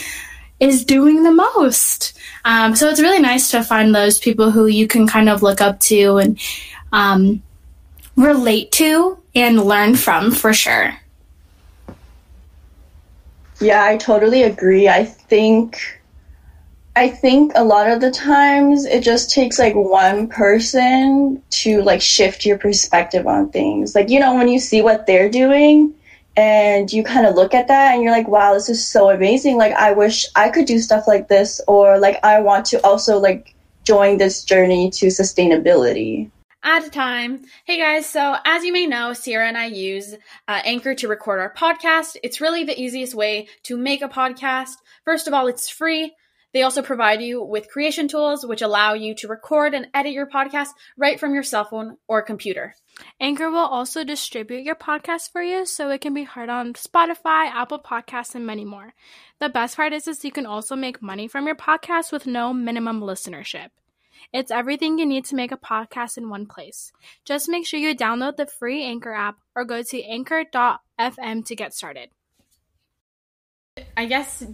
is 0.61 0.85
doing 0.85 1.23
the 1.23 1.33
most. 1.33 2.13
Um, 2.45 2.77
so 2.77 2.89
it's 2.89 3.01
really 3.01 3.21
nice 3.21 3.51
to 3.51 3.65
find 3.65 3.95
those 3.95 4.19
people 4.19 4.51
who 4.51 4.67
you 4.67 4.87
can 4.87 5.07
kind 5.07 5.29
of 5.29 5.43
look 5.43 5.61
up 5.61 5.81
to 5.81 6.19
and 6.19 6.39
um, 6.93 7.43
relate 8.17 8.71
to 8.73 9.20
and 9.35 9.63
learn 9.63 9.97
from 9.97 10.31
for 10.31 10.53
sure. 10.53 10.97
Yeah, 13.61 13.85
I 13.85 13.97
totally 13.99 14.43
agree. 14.43 14.89
I 14.89 15.05
think 15.05 16.01
I 16.97 17.09
think 17.09 17.53
a 17.55 17.63
lot 17.63 17.89
of 17.89 18.01
the 18.01 18.11
times 18.11 18.85
it 18.85 19.03
just 19.03 19.31
takes 19.31 19.59
like 19.59 19.75
one 19.75 20.27
person 20.27 21.43
to 21.51 21.83
like 21.83 22.01
shift 22.01 22.45
your 22.45 22.59
perspective 22.59 23.27
on 23.27 23.51
things. 23.51 23.95
Like, 23.95 24.09
you 24.09 24.19
know, 24.19 24.35
when 24.35 24.49
you 24.49 24.59
see 24.59 24.83
what 24.83 25.07
they're 25.07 25.31
doing 25.31 25.95
and 26.37 26.93
you 26.93 27.05
kind 27.05 27.27
of 27.27 27.37
look 27.37 27.55
at 27.55 27.69
that 27.69 27.95
and 27.95 28.03
you're 28.03 28.13
like, 28.13 28.29
wow, 28.29 28.55
this 28.55 28.69
is 28.69 28.85
so 28.85 29.11
amazing. 29.11 29.57
Like, 29.57 29.73
I 29.75 29.93
wish 29.93 30.27
I 30.35 30.49
could 30.49 30.67
do 30.67 30.81
stuff 30.81 31.07
like 31.07 31.29
this 31.29 31.61
or 31.69 31.99
like 31.99 32.19
I 32.25 32.41
want 32.41 32.67
to 32.67 32.85
also 32.85 33.19
like 33.19 33.55
join 33.85 34.19
this 34.19 34.43
journey 34.43 34.91
to 34.91 35.07
sustainability. 35.07 36.31
At 36.63 36.87
a 36.87 36.91
time. 36.91 37.47
Hey 37.65 37.79
guys, 37.79 38.05
so 38.05 38.37
as 38.45 38.65
you 38.65 38.73
may 38.75 38.87
know, 38.87 39.13
Ciarra 39.13 39.49
and 39.49 39.57
I 39.57 39.67
use 39.67 40.13
uh, 40.47 40.61
Anchor 40.63 40.95
to 40.97 41.09
record 41.09 41.41
our 41.41 41.55
podcast. 41.55 42.19
It's 42.23 42.43
really 42.43 42.65
the 42.65 42.79
easiest 42.79 43.15
way 43.15 43.49
to 43.63 43.79
make 43.79 44.03
a 44.03 44.11
podcast. 44.11 44.73
First 45.07 45.27
of 45.27 45.33
all, 45.33 45.47
it's 45.47 45.71
free. 45.71 46.15
They 46.53 46.61
also 46.61 46.83
provide 46.83 47.23
you 47.23 47.43
with 47.43 47.71
creation 47.71 48.09
tools 48.09 48.45
which 48.45 48.61
allow 48.61 48.93
you 48.93 49.15
to 49.17 49.29
record 49.29 49.73
and 49.73 49.87
edit 49.95 50.13
your 50.13 50.27
podcast 50.27 50.69
right 50.99 51.19
from 51.19 51.33
your 51.33 51.45
cell 51.45 51.65
phone 51.65 51.97
or 52.07 52.21
computer. 52.21 52.75
Anchor 53.19 53.51
will 53.51 53.59
also 53.61 54.05
distribute 54.05 54.63
your 54.63 54.75
podcast 54.75 55.33
for 55.33 55.43
you 55.43 55.65
so 55.65 55.89
it 55.89 56.03
can 56.03 56.13
be 56.13 56.25
heard 56.25 56.51
on 56.51 56.75
Spotify, 56.75 57.49
Apple 57.49 57.79
Podcasts, 57.79 58.35
and 58.35 58.45
many 58.45 58.67
more. 58.67 58.93
The 59.39 59.49
best 59.49 59.77
part 59.77 59.95
is, 59.95 60.07
is 60.07 60.27
you 60.27 60.31
can 60.31 60.45
also 60.45 60.77
make 60.77 61.01
money 61.01 61.27
from 61.27 61.47
your 61.47 61.57
podcast 61.57 62.13
with 62.13 62.27
no 62.27 62.53
minimum 62.53 63.01
listenership. 63.01 63.71
It's 64.33 64.51
everything 64.51 64.99
you 64.99 65.07
need 65.07 65.25
to 65.27 65.35
make 65.35 65.53
a 65.53 65.57
podcast 65.57 66.17
in 66.17 66.29
one 66.29 66.47
place. 66.47 66.93
Just 67.25 67.49
make 67.49 67.67
sure 67.67 67.81
you 67.81 67.95
download 67.97 68.37
the 68.37 68.47
free 68.47 68.85
Anchor 68.85 69.13
app 69.13 69.39
or 69.55 69.65
go 69.65 69.83
to 69.83 70.03
anchor.fm 70.03 71.45
to 71.45 71.57
get 71.57 71.75
started. 71.75 72.11
I 73.97 74.07
guess 74.07 74.45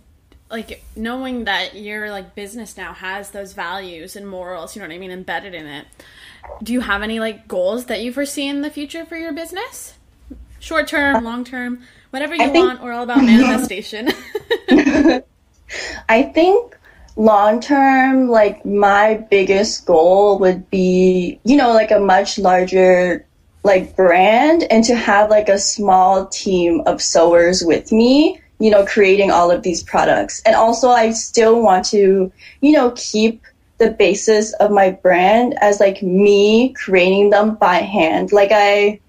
like 0.51 0.85
knowing 0.95 1.45
that 1.45 1.75
your 1.75 2.11
like 2.11 2.35
business 2.35 2.77
now 2.77 2.93
has 2.93 3.31
those 3.31 3.53
values 3.53 4.17
and 4.17 4.29
morals, 4.29 4.77
you 4.77 4.83
know 4.83 4.89
what 4.89 4.95
I 4.95 4.99
mean, 4.99 5.11
embedded 5.11 5.55
in 5.55 5.67
it. 5.67 5.87
Do 6.63 6.73
you 6.73 6.81
have 6.81 7.03
any 7.03 7.19
like 7.19 7.49
goals 7.49 7.87
that 7.87 8.01
you 8.01 8.13
foresee 8.13 8.47
in 8.47 8.63
the 8.63 8.71
future 8.71 9.05
for 9.05 9.17
your 9.17 9.33
business? 9.33 9.95
Short 10.61 10.89
term, 10.89 11.17
uh, 11.17 11.21
long 11.21 11.45
term, 11.45 11.83
whatever 12.11 12.35
you 12.35 12.51
think- 12.51 12.67
want. 12.67 12.83
We're 12.83 12.93
all 12.93 13.03
about 13.03 13.25
manifestation. 13.25 14.11
I 16.09 16.23
think 16.23 16.77
long 17.17 17.61
term, 17.61 18.29
like 18.29 18.65
my 18.65 19.15
biggest 19.31 19.87
goal 19.87 20.39
would 20.39 20.71
be, 20.71 21.41
you 21.45 21.57
know, 21.57 21.73
like 21.73 21.91
a 21.91 21.99
much 21.99 22.39
larger 22.39 23.27
like 23.65 23.97
brand 23.97 24.63
and 24.71 24.85
to 24.85 24.95
have 24.95 25.29
like 25.29 25.49
a 25.49 25.59
small 25.59 26.27
team 26.27 26.83
of 26.87 27.03
sewers 27.03 27.65
with 27.65 27.91
me, 27.91 28.41
you 28.61 28.71
know, 28.71 28.87
creating 28.87 29.31
all 29.31 29.51
of 29.51 29.63
these 29.63 29.83
products. 29.83 30.41
And 30.47 30.55
also 30.55 30.91
I 30.91 31.11
still 31.11 31.61
want 31.63 31.85
to, 31.87 32.31
you 32.61 32.73
know, 32.73 32.93
keep 32.95 33.43
the 33.79 33.91
basis 33.91 34.53
of 34.55 34.71
my 34.71 34.91
brand 34.91 35.55
as 35.61 35.81
like 35.81 36.03
me 36.03 36.73
creating 36.75 37.31
them 37.31 37.57
by 37.57 37.77
hand. 37.77 38.33
Like 38.33 38.51
I 38.53 39.01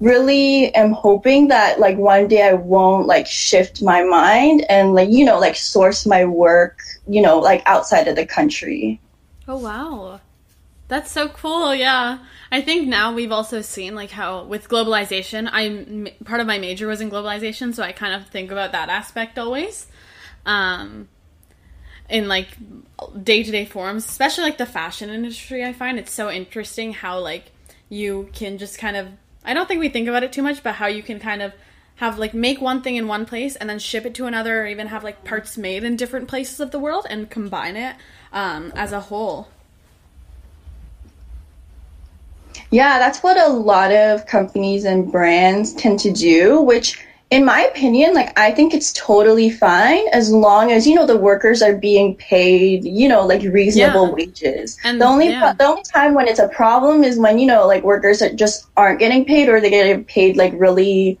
really 0.00 0.74
am 0.74 0.92
hoping 0.92 1.48
that 1.48 1.78
like 1.78 1.96
one 1.98 2.26
day 2.26 2.42
I 2.42 2.54
won't 2.54 3.06
like 3.06 3.26
shift 3.26 3.82
my 3.82 4.02
mind 4.02 4.64
and 4.70 4.94
like 4.94 5.10
you 5.10 5.24
know 5.24 5.38
like 5.38 5.56
source 5.56 6.06
my 6.06 6.24
work 6.24 6.80
you 7.06 7.20
know 7.20 7.38
like 7.38 7.62
outside 7.66 8.08
of 8.08 8.16
the 8.16 8.26
country. 8.26 8.98
Oh 9.46 9.58
wow. 9.58 10.20
That's 10.88 11.12
so 11.12 11.28
cool. 11.28 11.72
Yeah. 11.72 12.18
I 12.50 12.62
think 12.62 12.88
now 12.88 13.12
we've 13.12 13.30
also 13.30 13.60
seen 13.60 13.94
like 13.94 14.10
how 14.10 14.44
with 14.44 14.68
globalization, 14.68 15.48
I'm 15.52 16.08
part 16.24 16.40
of 16.40 16.48
my 16.48 16.58
major 16.58 16.88
was 16.88 17.00
in 17.00 17.10
globalization, 17.10 17.74
so 17.74 17.82
I 17.82 17.92
kind 17.92 18.14
of 18.14 18.26
think 18.28 18.50
about 18.50 18.72
that 18.72 18.88
aspect 18.88 19.38
always. 19.38 19.86
Um 20.46 21.08
in 22.08 22.26
like 22.26 22.48
day-to-day 23.22 23.66
forms, 23.66 24.04
especially 24.04 24.44
like 24.44 24.58
the 24.58 24.66
fashion 24.66 25.10
industry, 25.10 25.64
I 25.64 25.72
find 25.72 25.98
it's 25.98 26.12
so 26.12 26.28
interesting 26.28 26.92
how 26.92 27.20
like 27.20 27.52
you 27.88 28.30
can 28.32 28.58
just 28.58 28.78
kind 28.78 28.96
of 28.96 29.08
I 29.44 29.54
don't 29.54 29.66
think 29.66 29.80
we 29.80 29.88
think 29.88 30.08
about 30.08 30.22
it 30.22 30.32
too 30.32 30.42
much, 30.42 30.62
but 30.62 30.74
how 30.74 30.86
you 30.86 31.02
can 31.02 31.18
kind 31.18 31.42
of 31.42 31.52
have 31.96 32.18
like 32.18 32.32
make 32.32 32.60
one 32.60 32.82
thing 32.82 32.96
in 32.96 33.06
one 33.06 33.26
place 33.26 33.56
and 33.56 33.68
then 33.68 33.78
ship 33.78 34.06
it 34.06 34.14
to 34.14 34.26
another 34.26 34.62
or 34.62 34.66
even 34.66 34.86
have 34.86 35.04
like 35.04 35.24
parts 35.24 35.58
made 35.58 35.84
in 35.84 35.96
different 35.96 36.28
places 36.28 36.60
of 36.60 36.70
the 36.70 36.78
world 36.78 37.06
and 37.10 37.30
combine 37.30 37.76
it 37.76 37.96
um, 38.32 38.72
as 38.74 38.92
a 38.92 39.00
whole. 39.00 39.48
Yeah, 42.70 42.98
that's 42.98 43.22
what 43.22 43.36
a 43.36 43.48
lot 43.48 43.92
of 43.92 44.26
companies 44.26 44.84
and 44.84 45.10
brands 45.10 45.74
tend 45.74 45.98
to 46.00 46.12
do, 46.12 46.60
which 46.60 47.04
in 47.30 47.44
my 47.44 47.60
opinion, 47.60 48.12
like 48.12 48.36
I 48.38 48.50
think 48.50 48.74
it's 48.74 48.92
totally 48.92 49.50
fine 49.50 50.02
as 50.12 50.32
long 50.32 50.72
as 50.72 50.84
you 50.86 50.96
know 50.96 51.06
the 51.06 51.16
workers 51.16 51.62
are 51.62 51.76
being 51.76 52.16
paid, 52.16 52.84
you 52.84 53.08
know, 53.08 53.24
like 53.24 53.42
reasonable 53.42 54.08
Yeah. 54.08 54.14
wages. 54.14 54.76
And- 54.82 55.00
the 55.00 55.06
only 55.06 55.28
yeah. 55.28 55.52
the 55.52 55.64
only 55.64 55.84
time 55.84 56.14
when 56.14 56.26
it's 56.26 56.40
a 56.40 56.48
problem 56.48 57.04
is 57.04 57.18
when 57.18 57.38
you 57.38 57.46
know 57.46 57.66
like 57.68 57.84
workers 57.84 58.18
that 58.18 58.34
just 58.34 58.66
aren't 58.76 58.98
getting 58.98 59.24
paid 59.24 59.48
or 59.48 59.60
they 59.60 59.70
get 59.70 60.06
paid 60.08 60.36
like 60.36 60.52
really 60.56 61.18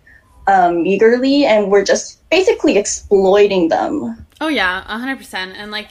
um, 0.48 0.84
eagerly, 0.84 1.44
and 1.44 1.70
we're 1.70 1.84
just 1.84 2.28
basically 2.28 2.76
exploiting 2.76 3.68
them. 3.68 4.26
Oh 4.40 4.48
yeah, 4.48 4.82
a 4.88 4.98
hundred 4.98 5.18
percent. 5.18 5.54
And 5.56 5.70
like 5.70 5.90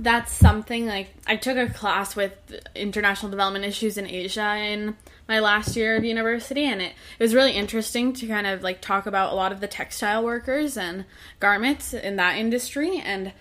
that's 0.00 0.32
something 0.32 0.86
like 0.86 1.14
I 1.28 1.36
took 1.36 1.56
a 1.56 1.72
class 1.72 2.16
with 2.16 2.32
international 2.74 3.30
development 3.30 3.64
issues 3.64 3.96
in 3.96 4.08
Asia 4.08 4.56
in 4.56 4.96
my 5.28 5.40
last 5.40 5.76
year 5.76 5.96
of 5.96 6.04
university 6.04 6.64
and 6.64 6.82
it, 6.82 6.92
it 7.18 7.22
was 7.22 7.34
really 7.34 7.52
interesting 7.52 8.12
to 8.12 8.26
kind 8.26 8.46
of 8.46 8.62
like 8.62 8.80
talk 8.80 9.06
about 9.06 9.32
a 9.32 9.36
lot 9.36 9.52
of 9.52 9.60
the 9.60 9.66
textile 9.66 10.22
workers 10.22 10.76
and 10.76 11.04
garments 11.40 11.94
in 11.94 12.16
that 12.16 12.36
industry 12.36 12.98
and 12.98 13.32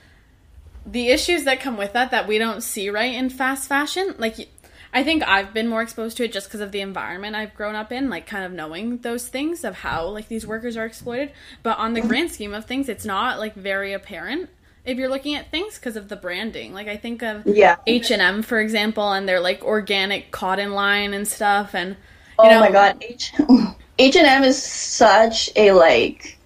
the 0.85 1.09
issues 1.09 1.43
that 1.43 1.59
come 1.59 1.77
with 1.77 1.93
that 1.93 2.11
that 2.11 2.27
we 2.27 2.37
don't 2.37 2.61
see 2.61 2.89
right 2.89 3.13
in 3.13 3.29
fast 3.29 3.67
fashion 3.67 4.15
like 4.17 4.49
i 4.93 5.03
think 5.03 5.23
i've 5.23 5.53
been 5.53 5.67
more 5.67 5.81
exposed 5.81 6.17
to 6.17 6.23
it 6.23 6.31
just 6.31 6.47
because 6.47 6.61
of 6.61 6.71
the 6.71 6.81
environment 6.81 7.35
i've 7.35 7.53
grown 7.53 7.75
up 7.75 7.91
in 7.91 8.09
like 8.09 8.25
kind 8.25 8.45
of 8.45 8.51
knowing 8.51 8.97
those 8.99 9.27
things 9.27 9.63
of 9.63 9.75
how 9.75 10.07
like 10.07 10.27
these 10.27 10.47
workers 10.47 10.77
are 10.77 10.85
exploited 10.85 11.31
but 11.63 11.77
on 11.77 11.93
the 11.93 12.01
grand 12.01 12.31
scheme 12.31 12.53
of 12.53 12.65
things 12.65 12.89
it's 12.89 13.05
not 13.05 13.39
like 13.39 13.55
very 13.55 13.93
apparent 13.93 14.49
if 14.85 14.97
you're 14.97 15.09
looking 15.09 15.35
at 15.35 15.49
things 15.51 15.75
because 15.75 15.95
of 15.95 16.09
the 16.09 16.15
branding 16.15 16.73
like 16.73 16.87
i 16.87 16.97
think 16.97 17.21
of 17.23 17.45
Yeah. 17.45 17.77
h&m 17.87 18.41
for 18.43 18.59
example 18.59 19.11
and 19.11 19.27
their 19.27 19.39
like 19.39 19.63
organic 19.63 20.31
cotton 20.31 20.73
line 20.73 21.13
and 21.13 21.27
stuff 21.27 21.73
and 21.75 21.97
you 22.41 22.49
Oh 22.49 22.49
know, 22.49 22.59
my 22.59 22.71
god, 22.71 22.97
H 23.01 23.31
H&M 23.99 24.43
is 24.43 24.61
such 24.61 25.49
a 25.55 25.71
like 25.71 26.37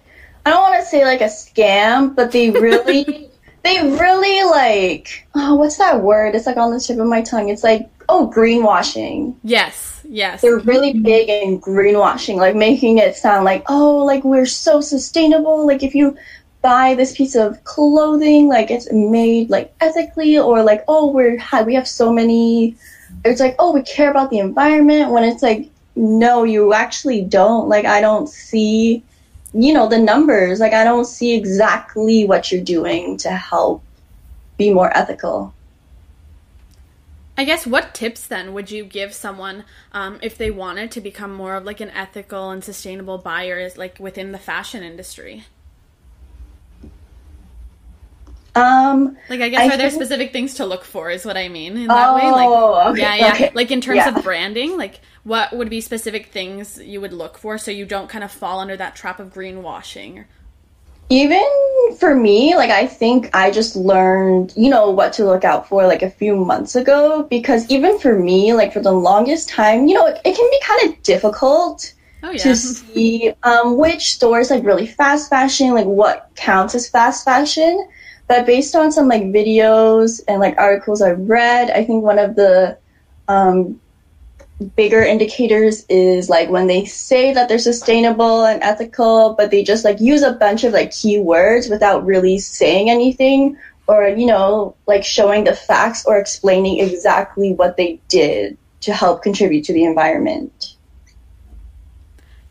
I 0.46 0.50
don't 0.50 0.62
want 0.62 0.82
to 0.82 0.86
say 0.88 1.04
like 1.04 1.20
a 1.20 1.24
scam, 1.24 2.14
but 2.14 2.32
they 2.32 2.50
really 2.50 3.30
they 3.64 3.82
really 3.82 4.44
like 4.50 5.26
oh, 5.34 5.54
what's 5.56 5.76
that 5.78 6.02
word? 6.02 6.34
It's 6.34 6.46
like 6.46 6.56
on 6.56 6.72
the 6.72 6.80
tip 6.80 6.98
of 6.98 7.06
my 7.06 7.22
tongue. 7.22 7.48
It's 7.48 7.64
like 7.64 7.90
oh, 8.08 8.30
greenwashing. 8.34 9.36
Yes, 9.42 10.00
yes. 10.08 10.42
They're 10.42 10.58
really 10.60 10.92
big 10.94 11.28
in 11.28 11.60
greenwashing, 11.60 12.36
like 12.36 12.54
making 12.56 12.98
it 12.98 13.16
sound 13.16 13.44
like 13.44 13.64
oh, 13.68 13.98
like 14.04 14.24
we're 14.24 14.46
so 14.46 14.80
sustainable. 14.80 15.66
Like 15.66 15.82
if 15.82 15.94
you 15.94 16.16
buy 16.62 16.94
this 16.94 17.16
piece 17.16 17.34
of 17.34 17.62
clothing, 17.64 18.48
like 18.48 18.70
it's 18.70 18.90
made 18.92 19.50
like 19.50 19.74
ethically, 19.80 20.38
or 20.38 20.62
like 20.62 20.84
oh, 20.88 21.10
we're 21.10 21.38
we 21.64 21.74
have 21.74 21.88
so 21.88 22.12
many. 22.12 22.76
It's 23.24 23.40
like 23.40 23.56
oh, 23.58 23.72
we 23.72 23.82
care 23.82 24.10
about 24.10 24.30
the 24.30 24.38
environment. 24.38 25.10
When 25.10 25.24
it's 25.24 25.42
like 25.42 25.70
no, 25.96 26.44
you 26.44 26.72
actually 26.72 27.22
don't. 27.22 27.68
Like 27.68 27.84
I 27.84 28.00
don't 28.00 28.28
see 28.28 29.02
you 29.54 29.72
know 29.72 29.88
the 29.88 29.98
numbers 29.98 30.60
like 30.60 30.72
i 30.72 30.84
don't 30.84 31.06
see 31.06 31.34
exactly 31.34 32.24
what 32.24 32.52
you're 32.52 32.62
doing 32.62 33.16
to 33.16 33.30
help 33.30 33.82
be 34.56 34.72
more 34.72 34.94
ethical 34.96 35.54
i 37.36 37.44
guess 37.44 37.66
what 37.66 37.94
tips 37.94 38.26
then 38.26 38.52
would 38.52 38.70
you 38.70 38.84
give 38.84 39.14
someone 39.14 39.64
um, 39.92 40.18
if 40.22 40.36
they 40.36 40.50
wanted 40.50 40.90
to 40.90 41.00
become 41.00 41.32
more 41.32 41.54
of 41.54 41.64
like 41.64 41.80
an 41.80 41.90
ethical 41.90 42.50
and 42.50 42.62
sustainable 42.62 43.18
buyer 43.18 43.58
is 43.58 43.78
like 43.78 43.98
within 43.98 44.32
the 44.32 44.38
fashion 44.38 44.82
industry 44.82 45.44
um 48.58 49.16
like 49.28 49.40
i 49.40 49.48
guess 49.48 49.60
I 49.60 49.66
are 49.66 49.68
think... 49.70 49.80
there 49.80 49.90
specific 49.90 50.32
things 50.32 50.54
to 50.54 50.66
look 50.66 50.84
for 50.84 51.10
is 51.10 51.24
what 51.24 51.36
i 51.36 51.48
mean 51.48 51.76
in 51.76 51.86
that 51.88 52.10
oh, 52.10 52.14
way 52.16 52.30
like 52.30 52.88
okay, 52.88 53.00
yeah 53.00 53.14
yeah 53.14 53.32
okay. 53.32 53.50
like 53.54 53.70
in 53.70 53.80
terms 53.80 53.98
yeah. 53.98 54.16
of 54.16 54.22
branding 54.22 54.76
like 54.76 55.00
what 55.28 55.52
would 55.52 55.68
be 55.68 55.82
specific 55.82 56.26
things 56.26 56.80
you 56.82 57.02
would 57.02 57.12
look 57.12 57.36
for 57.36 57.58
so 57.58 57.70
you 57.70 57.84
don't 57.84 58.08
kind 58.08 58.24
of 58.24 58.32
fall 58.32 58.60
under 58.60 58.76
that 58.76 58.96
trap 58.96 59.20
of 59.20 59.32
greenwashing? 59.32 60.24
Even 61.10 61.44
for 61.98 62.14
me, 62.14 62.54
like 62.56 62.70
I 62.70 62.86
think 62.86 63.34
I 63.34 63.50
just 63.50 63.76
learned, 63.76 64.54
you 64.56 64.70
know, 64.70 64.90
what 64.90 65.12
to 65.14 65.24
look 65.26 65.44
out 65.44 65.68
for 65.68 65.86
like 65.86 66.02
a 66.02 66.10
few 66.10 66.34
months 66.34 66.74
ago 66.76 67.24
because 67.24 67.68
even 67.70 67.98
for 67.98 68.18
me, 68.18 68.54
like 68.54 68.72
for 68.72 68.80
the 68.80 68.92
longest 68.92 69.50
time, 69.50 69.86
you 69.86 69.94
know, 69.94 70.06
it, 70.06 70.18
it 70.24 70.34
can 70.34 70.48
be 70.50 70.60
kind 70.62 70.90
of 70.92 71.02
difficult 71.02 71.94
oh, 72.22 72.30
yeah. 72.30 72.42
to 72.42 72.56
see 72.56 73.32
um, 73.42 73.76
which 73.76 74.14
stores 74.14 74.50
like 74.50 74.64
really 74.64 74.86
fast 74.86 75.28
fashion, 75.28 75.72
like 75.72 75.86
what 75.86 76.30
counts 76.36 76.74
as 76.74 76.88
fast 76.88 77.24
fashion. 77.24 77.86
But 78.28 78.46
based 78.46 78.76
on 78.76 78.92
some 78.92 79.08
like 79.08 79.22
videos 79.24 80.20
and 80.28 80.40
like 80.40 80.58
articles 80.58 81.00
I've 81.00 81.28
read, 81.28 81.70
I 81.70 81.84
think 81.84 82.04
one 82.04 82.18
of 82.18 82.36
the 82.36 82.76
um, 83.26 83.80
bigger 84.76 85.02
indicators 85.02 85.86
is 85.88 86.28
like 86.28 86.50
when 86.50 86.66
they 86.66 86.84
say 86.84 87.32
that 87.32 87.48
they're 87.48 87.58
sustainable 87.58 88.44
and 88.44 88.62
ethical, 88.62 89.34
but 89.34 89.50
they 89.50 89.64
just 89.64 89.84
like 89.84 90.00
use 90.00 90.22
a 90.22 90.32
bunch 90.32 90.64
of 90.64 90.72
like 90.72 90.90
keywords 90.90 91.70
without 91.70 92.04
really 92.04 92.38
saying 92.38 92.90
anything 92.90 93.56
or, 93.86 94.08
you 94.08 94.26
know, 94.26 94.76
like 94.86 95.04
showing 95.04 95.44
the 95.44 95.54
facts 95.54 96.04
or 96.04 96.18
explaining 96.18 96.80
exactly 96.80 97.54
what 97.54 97.76
they 97.76 98.00
did 98.08 98.58
to 98.80 98.92
help 98.92 99.22
contribute 99.22 99.64
to 99.64 99.72
the 99.72 99.84
environment. 99.84 100.76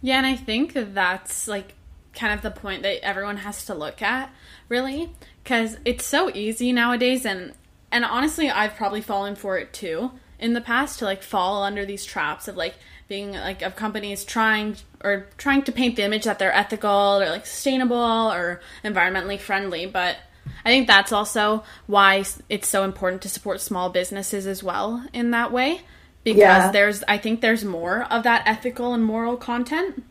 Yeah, 0.02 0.18
and 0.18 0.26
I 0.26 0.36
think 0.36 0.74
that's 0.74 1.48
like 1.48 1.74
kind 2.14 2.34
of 2.34 2.42
the 2.42 2.52
point 2.52 2.84
that 2.84 3.04
everyone 3.04 3.38
has 3.38 3.66
to 3.66 3.74
look 3.74 4.02
at, 4.02 4.34
really, 4.70 5.12
because 5.48 5.78
it's 5.86 6.06
so 6.06 6.30
easy 6.34 6.74
nowadays 6.74 7.26
and 7.26 7.54
and 7.90 8.04
honestly, 8.04 8.50
I've 8.50 8.76
probably 8.76 9.00
fallen 9.00 9.36
for 9.36 9.58
it 9.58 9.72
too 9.72 10.12
in 10.38 10.52
the 10.52 10.60
past 10.60 11.00
to 11.00 11.06
like 11.06 11.24
fall 11.24 11.64
under 11.64 11.86
these 11.86 12.04
traps 12.04 12.50
of 12.50 12.58
like 12.58 12.76
being 13.08 13.32
like 13.32 13.62
of 13.62 13.78
companies 13.78 14.26
trying 14.26 14.76
or 15.02 15.28
trying 15.38 15.62
to 15.64 15.72
paint 15.72 15.96
the 15.96 16.04
image 16.04 16.26
that 16.26 16.38
they're 16.38 16.54
ethical 16.54 17.22
or 17.22 17.30
like 17.30 17.46
sustainable 17.46 17.96
or 17.96 18.60
environmentally 18.84 19.40
friendly 19.40 19.86
but 19.86 20.18
i 20.66 20.70
think 20.70 20.86
that's 20.86 21.14
also 21.14 21.64
why 21.88 22.24
it's 22.50 22.68
so 22.68 22.84
important 22.84 23.22
to 23.22 23.30
support 23.30 23.62
small 23.62 23.90
businesses 23.90 24.46
as 24.46 24.62
well 24.62 25.04
in 25.14 25.32
that 25.32 25.52
way 25.52 25.82
because 26.26 26.38
yeah. 26.38 26.72
there's 26.72 27.04
i 27.08 27.18
think 27.18 27.40
there's 27.40 27.64
more 27.64 28.04
of 28.12 28.24
that 28.24 28.44
ethical 28.46 28.94
and 28.94 29.04
moral 29.04 29.38
content 29.38 30.04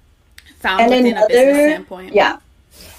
found 0.57 0.81
and 0.81 0.91
within 0.91 1.07
another, 1.09 1.27
a 1.27 1.29
business 1.29 1.57
standpoint 1.57 2.15
yeah 2.15 2.39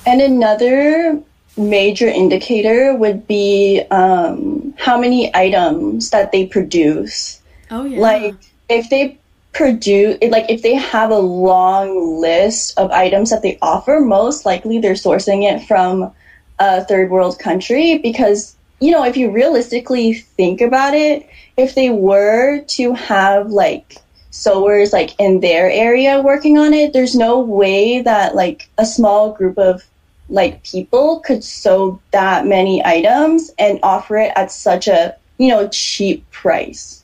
and 0.05 0.21
another 0.21 1.21
major 1.57 2.07
indicator 2.07 2.95
would 2.95 3.27
be 3.27 3.81
um, 3.91 4.73
how 4.77 4.99
many 4.99 5.35
items 5.35 6.11
that 6.11 6.31
they 6.31 6.45
produce. 6.45 7.41
Oh 7.71 7.83
yeah. 7.83 7.99
Like 7.99 8.35
if 8.69 8.89
they 8.89 9.17
produce 9.53 10.17
like 10.29 10.49
if 10.49 10.61
they 10.61 10.75
have 10.75 11.09
a 11.09 11.17
long 11.17 12.21
list 12.21 12.77
of 12.77 12.91
items 12.91 13.29
that 13.31 13.41
they 13.41 13.57
offer, 13.61 13.99
most 13.99 14.45
likely 14.45 14.79
they're 14.79 14.93
sourcing 14.93 15.43
it 15.51 15.65
from 15.67 16.13
a 16.59 16.83
third 16.85 17.09
world 17.09 17.39
country 17.39 17.97
because 17.97 18.55
you 18.79 18.91
know, 18.91 19.03
if 19.03 19.17
you 19.17 19.31
realistically 19.31 20.13
think 20.13 20.61
about 20.61 20.93
it, 20.93 21.27
if 21.57 21.73
they 21.73 21.89
were 21.89 22.61
to 22.61 22.93
have 22.93 23.49
like 23.49 23.97
sewers 24.29 24.93
like 24.93 25.19
in 25.19 25.39
their 25.39 25.69
area 25.71 26.21
working 26.21 26.57
on 26.59 26.73
it, 26.73 26.93
there's 26.93 27.15
no 27.15 27.39
way 27.39 28.01
that 28.01 28.35
like 28.35 28.69
a 28.77 28.85
small 28.85 29.33
group 29.33 29.57
of 29.57 29.83
like 30.29 30.63
people 30.63 31.19
could 31.21 31.43
sew 31.43 31.99
that 32.11 32.45
many 32.45 32.85
items 32.85 33.51
and 33.57 33.79
offer 33.83 34.17
it 34.17 34.31
at 34.35 34.51
such 34.51 34.87
a 34.87 35.15
you 35.37 35.49
know 35.49 35.67
cheap 35.69 36.29
price 36.31 37.03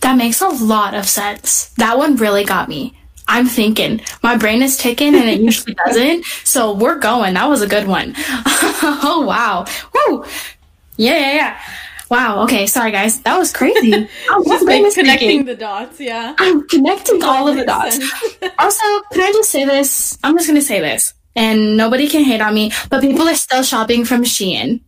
that 0.00 0.16
makes 0.16 0.40
a 0.40 0.48
lot 0.48 0.94
of 0.94 1.06
sense 1.06 1.68
that 1.76 1.98
one 1.98 2.16
really 2.16 2.44
got 2.44 2.68
me 2.68 2.96
i'm 3.26 3.46
thinking 3.46 4.00
my 4.22 4.36
brain 4.36 4.62
is 4.62 4.76
ticking 4.76 5.14
and 5.14 5.28
it 5.28 5.40
usually 5.40 5.74
doesn't 5.86 6.24
so 6.44 6.72
we're 6.72 6.98
going 6.98 7.34
that 7.34 7.48
was 7.48 7.62
a 7.62 7.68
good 7.68 7.86
one. 7.86 8.14
oh 8.16 9.24
wow 9.26 9.64
Woo! 9.94 10.24
yeah 10.96 11.18
yeah 11.18 11.32
yeah 11.32 11.60
Wow. 12.10 12.44
Okay. 12.44 12.66
Sorry, 12.66 12.90
guys. 12.90 13.20
That 13.20 13.36
was 13.36 13.52
crazy. 13.52 13.92
I'm 14.30 14.42
like 14.42 14.94
connecting 14.94 15.44
the 15.44 15.54
dots. 15.54 16.00
Yeah. 16.00 16.34
I'm 16.38 16.66
connecting 16.66 17.22
all 17.22 17.48
of 17.48 17.56
the 17.56 17.66
dots. 17.66 17.98
also, 18.58 18.82
can 19.12 19.20
I 19.20 19.30
just 19.30 19.50
say 19.50 19.66
this? 19.66 20.16
I'm 20.24 20.34
just 20.34 20.48
gonna 20.48 20.62
say 20.62 20.80
this 20.80 21.12
and 21.38 21.76
nobody 21.76 22.08
can 22.08 22.24
hate 22.24 22.40
on 22.40 22.52
me, 22.52 22.72
but 22.90 23.00
people 23.00 23.28
are 23.28 23.36
still 23.36 23.62
shopping 23.62 24.04
from 24.04 24.24
Shein. 24.24 24.80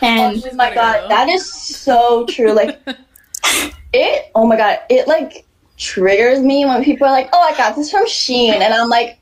And 0.00 0.42
oh 0.44 0.54
my 0.54 0.74
god, 0.74 1.10
that 1.10 1.28
is 1.28 1.44
so 1.52 2.24
true. 2.26 2.52
Like 2.52 2.80
it 3.92 4.30
oh 4.34 4.46
my 4.46 4.56
god, 4.56 4.80
it 4.88 5.06
like 5.06 5.44
triggers 5.76 6.40
me 6.40 6.64
when 6.64 6.82
people 6.82 7.06
are 7.06 7.12
like, 7.12 7.28
"Oh, 7.32 7.40
I 7.40 7.56
got 7.56 7.76
this 7.76 7.90
from 7.90 8.06
Shein." 8.06 8.54
And 8.54 8.72
I'm 8.74 8.88
like, 8.88 9.18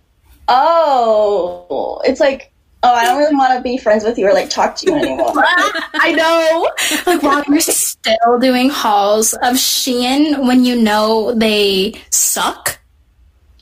"Oh, 0.48 2.00
it's 2.04 2.20
like 2.20 2.50
Oh, 2.82 2.94
I 2.94 3.04
don't 3.04 3.18
really 3.18 3.34
want 3.34 3.54
to 3.54 3.60
be 3.60 3.76
friends 3.76 4.04
with 4.04 4.16
you 4.16 4.26
or 4.26 4.32
like 4.32 4.48
talk 4.48 4.74
to 4.76 4.86
you 4.86 4.96
anymore. 4.96 5.32
I 5.36 6.12
know. 6.12 6.70
Like, 7.06 7.22
while 7.22 7.44
you're 7.46 7.60
still 7.60 8.38
doing 8.40 8.70
hauls 8.70 9.34
of 9.34 9.56
Shein 9.56 10.46
when 10.46 10.64
you 10.64 10.80
know 10.80 11.34
they 11.34 12.00
suck, 12.08 12.79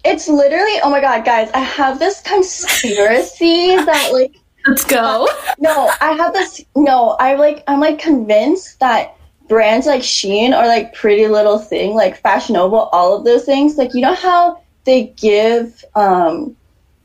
it's 0.09 0.29
literally, 0.29 0.81
oh 0.83 0.91
my 0.91 1.01
god, 1.01 1.25
guys, 1.25 1.51
I 1.53 1.61
have 1.61 1.99
this 1.99 2.21
conspiracy 2.23 3.77
that 3.77 4.11
like 4.13 4.35
Let's 4.67 4.85
go. 4.85 5.27
No, 5.59 5.91
I 6.01 6.13
have 6.13 6.33
this 6.35 6.65
no, 6.77 7.17
I 7.19 7.35
like 7.35 7.65
I'm 7.67 7.81
like 7.81 7.99
convinced 7.99 8.81
that 8.81 9.17
brands 9.49 9.87
like 9.87 10.03
Shein 10.03 10.51
or 10.51 10.67
like 10.67 10.95
Pretty 10.95 11.27
Little 11.27 11.59
Thing, 11.59 11.95
like 11.95 12.21
Fashion 12.21 12.55
Nova, 12.55 12.77
all 12.77 13.17
of 13.17 13.25
those 13.25 13.45
things, 13.45 13.79
like 13.79 13.95
you 13.95 14.03
know 14.03 14.15
how 14.15 14.61
they 14.85 15.15
give 15.17 15.85
um 15.95 16.55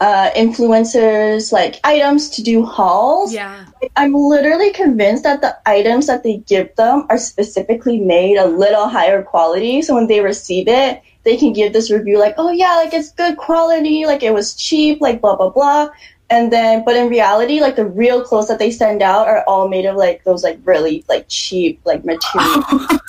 uh, 0.02 0.30
influencers 0.36 1.54
like 1.54 1.80
items 1.86 2.30
to 2.32 2.44
do 2.44 2.66
hauls. 2.66 3.34
Yeah. 3.34 3.66
I'm 3.96 4.14
literally 4.14 4.74
convinced 4.74 5.24
that 5.24 5.40
the 5.40 5.58
items 5.66 6.08
that 6.08 6.24
they 6.24 6.38
give 6.38 6.76
them 6.76 7.06
are 7.10 7.18
specifically 7.18 8.00
made 8.00 8.36
a 8.36 8.46
little 8.46 8.90
higher 8.90 9.24
quality. 9.24 9.82
So 9.82 9.96
when 9.96 10.08
they 10.08 10.20
receive 10.20 10.68
it, 10.68 11.02
they 11.24 11.38
can 11.38 11.54
give 11.54 11.74
this 11.74 11.90
review 11.92 12.20
like, 12.20 12.36
oh 12.38 12.52
yeah, 12.52 12.76
like 12.76 12.94
it's 12.94 13.12
good 13.12 13.38
quality, 13.38 14.06
like 14.06 14.24
it 14.24 14.34
was 14.34 14.56
cheap, 14.56 15.02
like 15.02 15.22
blah 15.22 15.36
blah 15.36 15.50
blah. 15.50 15.90
And 16.30 16.52
then, 16.52 16.84
but 16.84 16.96
in 16.96 17.10
reality, 17.10 17.60
like 17.60 17.76
the 17.76 17.86
real 17.86 18.24
clothes 18.24 18.48
that 18.48 18.58
they 18.58 18.72
send 18.72 19.04
out 19.04 19.28
are 19.28 19.44
all 19.46 19.68
made 19.68 19.86
of 19.86 19.96
like 19.96 20.24
those 20.24 20.44
like 20.44 20.60
really 20.64 21.04
like 21.08 21.26
cheap 21.28 21.80
like 21.86 22.04
material. 22.04 22.24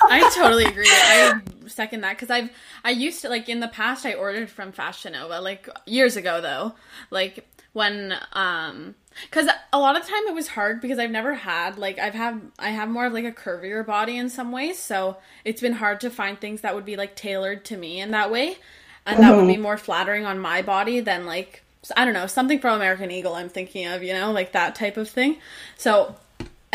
I 0.09 0.31
totally 0.35 0.65
agree. 0.65 0.87
I 0.87 1.39
second 1.67 2.01
that 2.01 2.11
because 2.11 2.29
I've 2.29 2.49
I 2.83 2.91
used 2.91 3.21
to 3.21 3.29
like 3.29 3.49
in 3.49 3.59
the 3.59 3.67
past 3.67 4.05
I 4.05 4.13
ordered 4.13 4.49
from 4.49 4.71
Fashion 4.71 5.13
Nova 5.13 5.41
like 5.41 5.67
years 5.85 6.15
ago 6.15 6.39
though, 6.39 6.73
like 7.09 7.47
when 7.73 8.15
um 8.33 8.95
because 9.23 9.47
a 9.71 9.79
lot 9.79 9.95
of 9.95 10.03
the 10.03 10.09
time 10.09 10.27
it 10.27 10.33
was 10.33 10.47
hard 10.47 10.81
because 10.81 10.99
I've 10.99 11.11
never 11.11 11.33
had 11.33 11.77
like 11.77 11.99
I've 11.99 12.13
had 12.13 12.41
I 12.59 12.69
have 12.69 12.89
more 12.89 13.05
of 13.05 13.13
like 13.13 13.25
a 13.25 13.31
curvier 13.31 13.85
body 13.85 14.17
in 14.17 14.29
some 14.29 14.51
ways, 14.51 14.79
so 14.79 15.17
it's 15.43 15.61
been 15.61 15.73
hard 15.73 16.01
to 16.01 16.09
find 16.09 16.39
things 16.39 16.61
that 16.61 16.75
would 16.75 16.85
be 16.85 16.95
like 16.95 17.15
tailored 17.15 17.65
to 17.65 17.77
me 17.77 17.99
in 17.99 18.11
that 18.11 18.31
way, 18.31 18.57
and 19.05 19.17
mm-hmm. 19.17 19.21
that 19.21 19.35
would 19.35 19.47
be 19.47 19.53
mm-hmm. 19.53 19.63
more 19.63 19.77
flattering 19.77 20.25
on 20.25 20.39
my 20.39 20.61
body 20.61 20.99
than 20.99 21.25
like 21.25 21.63
I 21.95 22.05
don't 22.05 22.13
know 22.13 22.27
something 22.27 22.59
from 22.59 22.75
American 22.75 23.11
Eagle. 23.11 23.35
I'm 23.35 23.49
thinking 23.49 23.87
of 23.87 24.03
you 24.03 24.13
know 24.13 24.31
like 24.31 24.51
that 24.53 24.75
type 24.75 24.97
of 24.97 25.09
thing. 25.09 25.37
So 25.77 26.15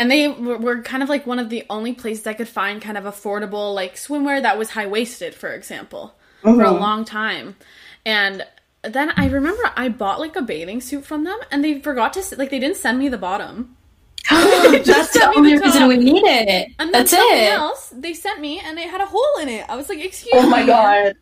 and 0.01 0.09
they 0.09 0.27
were 0.29 0.81
kind 0.81 1.03
of 1.03 1.09
like 1.09 1.27
one 1.27 1.37
of 1.37 1.49
the 1.49 1.63
only 1.69 1.93
places 1.93 2.25
I 2.25 2.33
could 2.33 2.47
find 2.47 2.81
kind 2.81 2.97
of 2.97 3.03
affordable 3.03 3.75
like 3.75 3.95
swimwear 3.95 4.41
that 4.41 4.57
was 4.57 4.71
high 4.71 4.87
waisted, 4.87 5.35
for 5.35 5.53
example, 5.53 6.15
mm-hmm. 6.43 6.57
for 6.57 6.63
a 6.63 6.69
mm-hmm. 6.69 6.81
long 6.81 7.05
time. 7.05 7.55
And 8.03 8.43
then 8.83 9.11
I 9.17 9.27
remember 9.27 9.71
I 9.75 9.89
bought 9.89 10.19
like 10.19 10.35
a 10.35 10.41
bathing 10.41 10.81
suit 10.81 11.05
from 11.05 11.23
them, 11.23 11.39
and 11.51 11.63
they 11.63 11.79
forgot 11.81 12.13
to 12.13 12.23
like 12.37 12.49
they 12.49 12.59
didn't 12.59 12.77
send 12.77 12.99
me 12.99 13.09
the 13.09 13.17
bottom. 13.17 13.77
Oh, 14.31 14.83
that's 14.85 15.11
the 15.11 15.19
sent 15.19 15.31
me 15.31 15.37
only 15.37 15.55
the 15.55 15.59
reason 15.59 15.87
we 15.87 15.97
need 15.97 16.23
it. 16.25 16.69
And 16.79 16.93
then 16.93 17.05
That's 17.05 17.13
it. 17.13 17.53
else 17.53 17.89
they 17.95 18.13
sent 18.13 18.39
me, 18.41 18.59
and 18.59 18.77
it 18.79 18.89
had 18.89 19.01
a 19.01 19.05
hole 19.05 19.37
in 19.41 19.49
it. 19.49 19.65
I 19.69 19.75
was 19.75 19.89
like, 19.89 19.99
oh 19.99 20.03
"Excuse 20.03 20.33
me." 20.33 20.47
Oh 20.47 20.49
my 20.49 20.63
me." 20.63 20.65
god. 20.65 21.13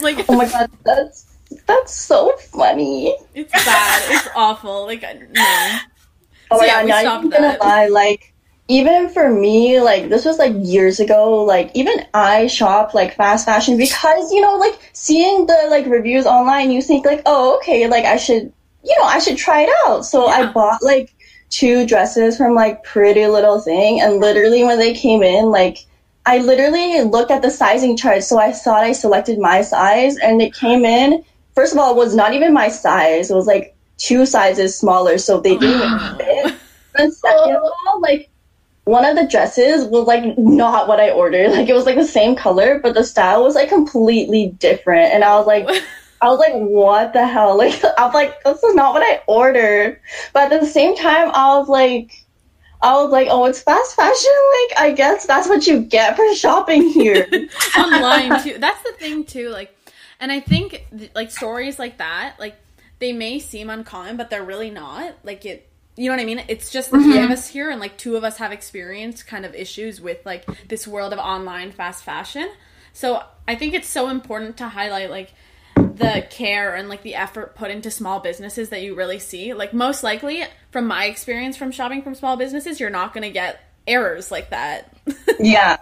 Like, 0.00 0.28
Oh 0.28 0.36
my 0.36 0.46
god, 0.48 0.70
that's 0.84 1.36
that's 1.66 1.94
so 1.94 2.36
funny. 2.38 3.16
it's 3.34 3.56
bad. 3.64 4.04
It's 4.08 4.28
awful. 4.34 4.86
Like, 4.86 5.04
I- 5.04 5.20
no. 5.30 5.80
Oh 6.50 6.58
So 6.58 6.66
my 6.66 6.66
yeah, 6.66 6.82
god, 6.82 7.06
not 7.06 7.06
even 7.06 7.30
gonna 7.30 7.56
lie, 7.60 7.88
like 7.88 8.31
even 8.68 9.08
for 9.08 9.30
me, 9.30 9.80
like 9.80 10.08
this 10.08 10.24
was 10.24 10.38
like 10.38 10.54
years 10.56 11.00
ago, 11.00 11.44
like 11.44 11.70
even 11.74 12.06
I 12.14 12.46
shop 12.46 12.94
like 12.94 13.14
fast 13.16 13.44
fashion 13.44 13.76
because, 13.76 14.32
you 14.32 14.40
know, 14.40 14.56
like 14.56 14.78
seeing 14.92 15.46
the 15.46 15.66
like 15.70 15.86
reviews 15.86 16.26
online, 16.26 16.70
you 16.70 16.82
think 16.82 17.04
like, 17.04 17.22
oh 17.26 17.56
okay, 17.56 17.86
like 17.88 18.04
I 18.04 18.16
should 18.16 18.52
you 18.84 18.98
know, 18.98 19.04
I 19.04 19.18
should 19.20 19.36
try 19.36 19.62
it 19.62 19.70
out. 19.86 20.04
So 20.04 20.26
Yeah. 20.26 20.32
I 20.32 20.52
bought 20.52 20.82
like 20.82 21.14
two 21.50 21.86
dresses 21.86 22.36
from 22.36 22.54
like 22.54 22.82
Pretty 22.82 23.26
Little 23.26 23.60
Thing 23.60 24.00
and 24.00 24.20
literally 24.20 24.64
when 24.64 24.78
they 24.78 24.94
came 24.94 25.22
in, 25.22 25.46
like 25.50 25.78
I 26.24 26.38
literally 26.38 27.02
looked 27.02 27.32
at 27.32 27.42
the 27.42 27.50
sizing 27.50 27.96
chart, 27.96 28.22
so 28.22 28.38
I 28.38 28.52
thought 28.52 28.84
I 28.84 28.92
selected 28.92 29.38
my 29.38 29.62
size 29.62 30.16
and 30.18 30.40
it 30.40 30.54
came 30.54 30.84
in 30.84 31.24
first 31.54 31.72
of 31.72 31.78
all, 31.78 31.92
it 31.92 31.96
was 31.96 32.14
not 32.14 32.34
even 32.34 32.52
my 32.52 32.68
size. 32.68 33.30
It 33.30 33.34
was 33.34 33.46
like 33.46 33.76
two 33.98 34.26
sizes 34.26 34.76
smaller, 34.78 35.18
so 35.18 35.40
they 35.40 35.56
didn't 35.56 36.16
fit. 36.18 36.54
And 36.96 37.12
second 37.12 37.56
of 37.56 37.62
all, 37.62 38.00
like 38.00 38.30
one 38.84 39.04
of 39.04 39.16
the 39.16 39.26
dresses 39.26 39.84
was 39.86 40.06
like 40.06 40.36
not 40.36 40.88
what 40.88 41.00
I 41.00 41.10
ordered. 41.10 41.52
Like 41.52 41.68
it 41.68 41.74
was 41.74 41.86
like 41.86 41.96
the 41.96 42.04
same 42.04 42.34
color, 42.34 42.80
but 42.80 42.94
the 42.94 43.04
style 43.04 43.44
was 43.44 43.54
like 43.54 43.68
completely 43.68 44.48
different. 44.58 45.12
And 45.14 45.22
I 45.22 45.36
was 45.36 45.46
like, 45.46 45.68
I 46.20 46.28
was 46.28 46.38
like, 46.38 46.54
what 46.54 47.12
the 47.12 47.26
hell? 47.26 47.56
Like 47.56 47.84
I 47.98 48.04
was 48.06 48.14
like, 48.14 48.42
this 48.44 48.62
is 48.62 48.74
not 48.74 48.94
what 48.94 49.02
I 49.02 49.22
ordered. 49.26 50.00
But 50.32 50.52
at 50.52 50.60
the 50.60 50.66
same 50.66 50.96
time, 50.96 51.30
I 51.34 51.56
was 51.58 51.68
like, 51.68 52.12
I 52.82 53.00
was 53.00 53.12
like, 53.12 53.28
oh, 53.30 53.44
it's 53.44 53.62
fast 53.62 53.94
fashion. 53.94 54.32
Like 54.70 54.80
I 54.80 54.92
guess 54.96 55.26
that's 55.26 55.48
what 55.48 55.66
you 55.66 55.80
get 55.80 56.16
for 56.16 56.34
shopping 56.34 56.88
here. 56.88 57.28
online 57.78 58.42
too. 58.42 58.58
That's 58.58 58.82
the 58.82 58.92
thing 58.98 59.24
too. 59.24 59.50
Like, 59.50 59.76
and 60.18 60.32
I 60.32 60.40
think 60.40 60.86
th- 60.96 61.12
like 61.14 61.30
stories 61.30 61.78
like 61.78 61.98
that, 61.98 62.34
like 62.40 62.56
they 62.98 63.12
may 63.12 63.38
seem 63.38 63.70
uncommon, 63.70 64.16
but 64.16 64.30
they're 64.30 64.42
really 64.42 64.70
not. 64.70 65.14
Like 65.22 65.44
it, 65.44 65.71
you 65.96 66.06
know 66.06 66.16
what 66.16 66.22
I 66.22 66.24
mean? 66.24 66.42
It's 66.48 66.70
just 66.70 66.90
the 66.90 66.98
three 66.98 67.18
of 67.18 67.24
mm-hmm. 67.24 67.32
us 67.32 67.48
here, 67.48 67.70
and 67.70 67.80
like 67.80 67.96
two 67.98 68.16
of 68.16 68.24
us 68.24 68.38
have 68.38 68.52
experienced 68.52 69.26
kind 69.26 69.44
of 69.44 69.54
issues 69.54 70.00
with 70.00 70.24
like 70.24 70.46
this 70.68 70.86
world 70.86 71.12
of 71.12 71.18
online 71.18 71.72
fast 71.72 72.02
fashion. 72.04 72.50
So 72.92 73.22
I 73.46 73.54
think 73.54 73.74
it's 73.74 73.88
so 73.88 74.08
important 74.08 74.56
to 74.58 74.68
highlight 74.68 75.10
like 75.10 75.32
the 75.74 76.26
care 76.30 76.74
and 76.74 76.88
like 76.88 77.02
the 77.02 77.14
effort 77.14 77.54
put 77.54 77.70
into 77.70 77.90
small 77.90 78.20
businesses 78.20 78.70
that 78.70 78.82
you 78.82 78.94
really 78.94 79.18
see. 79.18 79.52
Like 79.54 79.74
most 79.74 80.02
likely, 80.02 80.44
from 80.70 80.86
my 80.86 81.06
experience 81.06 81.56
from 81.56 81.70
shopping 81.70 82.02
from 82.02 82.14
small 82.14 82.36
businesses, 82.36 82.80
you're 82.80 82.90
not 82.90 83.12
going 83.12 83.22
to 83.22 83.30
get 83.30 83.60
errors 83.86 84.30
like 84.30 84.50
that. 84.50 84.96
Yeah. 85.38 85.76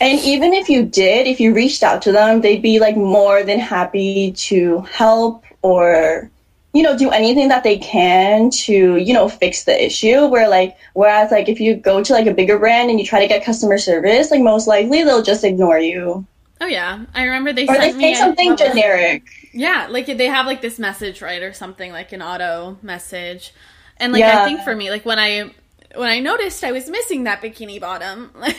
And 0.00 0.20
even 0.20 0.52
if 0.52 0.68
you 0.68 0.84
did, 0.84 1.26
if 1.26 1.40
you 1.40 1.54
reached 1.54 1.82
out 1.82 2.02
to 2.02 2.12
them, 2.12 2.40
they'd 2.40 2.62
be 2.62 2.78
like 2.78 2.96
more 2.96 3.42
than 3.42 3.58
happy 3.58 4.32
to 4.32 4.82
help 4.82 5.44
or, 5.62 6.30
you 6.76 6.82
know, 6.82 6.96
do 6.96 7.10
anything 7.10 7.48
that 7.48 7.64
they 7.64 7.78
can 7.78 8.50
to, 8.50 8.96
you 8.96 9.12
know, 9.14 9.28
fix 9.28 9.64
the 9.64 9.84
issue. 9.86 10.26
Where 10.26 10.48
like, 10.48 10.76
whereas 10.94 11.30
like 11.30 11.48
if 11.48 11.60
you 11.60 11.74
go 11.76 12.02
to 12.02 12.12
like 12.12 12.26
a 12.26 12.34
bigger 12.34 12.58
brand 12.58 12.90
and 12.90 13.00
you 13.00 13.06
try 13.06 13.20
to 13.20 13.28
get 13.28 13.44
customer 13.44 13.78
service, 13.78 14.30
like 14.30 14.42
most 14.42 14.66
likely 14.66 15.02
they'll 15.04 15.22
just 15.22 15.44
ignore 15.44 15.78
you. 15.78 16.26
oh 16.60 16.66
yeah, 16.66 17.04
I 17.14 17.24
remember 17.24 17.52
they 17.52 17.68
Or 17.68 17.74
sent 17.74 17.80
they 17.80 17.92
me 17.92 18.12
say 18.14 18.14
a- 18.14 18.16
something 18.16 18.56
it? 18.58 18.58
generic. 18.58 19.24
Yeah, 19.52 19.86
like 19.90 20.06
they 20.06 20.26
have 20.26 20.46
like 20.46 20.60
this 20.62 20.78
message, 20.78 21.22
right, 21.22 21.42
or 21.42 21.52
something 21.52 21.92
like 21.92 22.12
an 22.12 22.22
auto 22.22 22.78
message. 22.82 23.54
And 23.98 24.12
like 24.12 24.20
Yeah. 24.20 24.38
I 24.40 24.44
think 24.44 24.62
for 24.62 24.74
me, 24.76 24.90
like 24.90 25.04
when 25.06 25.18
I 25.18 25.50
when 25.94 26.10
I 26.10 26.20
noticed 26.20 26.62
I 26.64 26.72
was 26.72 26.88
missing 26.90 27.24
that 27.24 27.40
bikini 27.42 27.80
bottom, 27.80 28.30
like 28.36 28.56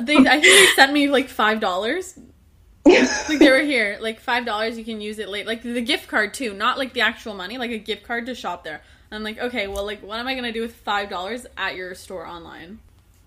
they 0.00 0.26
I 0.26 0.40
think 0.40 0.56
they 0.58 0.66
sent 0.76 0.92
me 0.92 1.08
like 1.08 1.28
five 1.28 1.60
dollars. 1.60 2.18
like 3.28 3.38
they 3.38 3.50
were 3.50 3.60
here, 3.62 3.98
like 4.00 4.20
five 4.20 4.44
dollars. 4.44 4.78
You 4.78 4.84
can 4.84 5.00
use 5.00 5.18
it 5.18 5.28
late, 5.28 5.46
like 5.46 5.62
the 5.62 5.80
gift 5.80 6.08
card 6.08 6.34
too, 6.34 6.52
not 6.54 6.78
like 6.78 6.92
the 6.92 7.00
actual 7.02 7.34
money, 7.34 7.58
like 7.58 7.70
a 7.70 7.78
gift 7.78 8.04
card 8.04 8.26
to 8.26 8.34
shop 8.34 8.64
there. 8.64 8.82
And 9.10 9.16
I'm 9.16 9.22
like, 9.24 9.38
okay, 9.38 9.66
well, 9.66 9.84
like 9.84 10.02
what 10.02 10.18
am 10.18 10.26
I 10.26 10.34
gonna 10.34 10.52
do 10.52 10.60
with 10.62 10.74
five 10.74 11.08
dollars 11.10 11.46
at 11.56 11.74
your 11.76 11.94
store 11.94 12.26
online? 12.26 12.78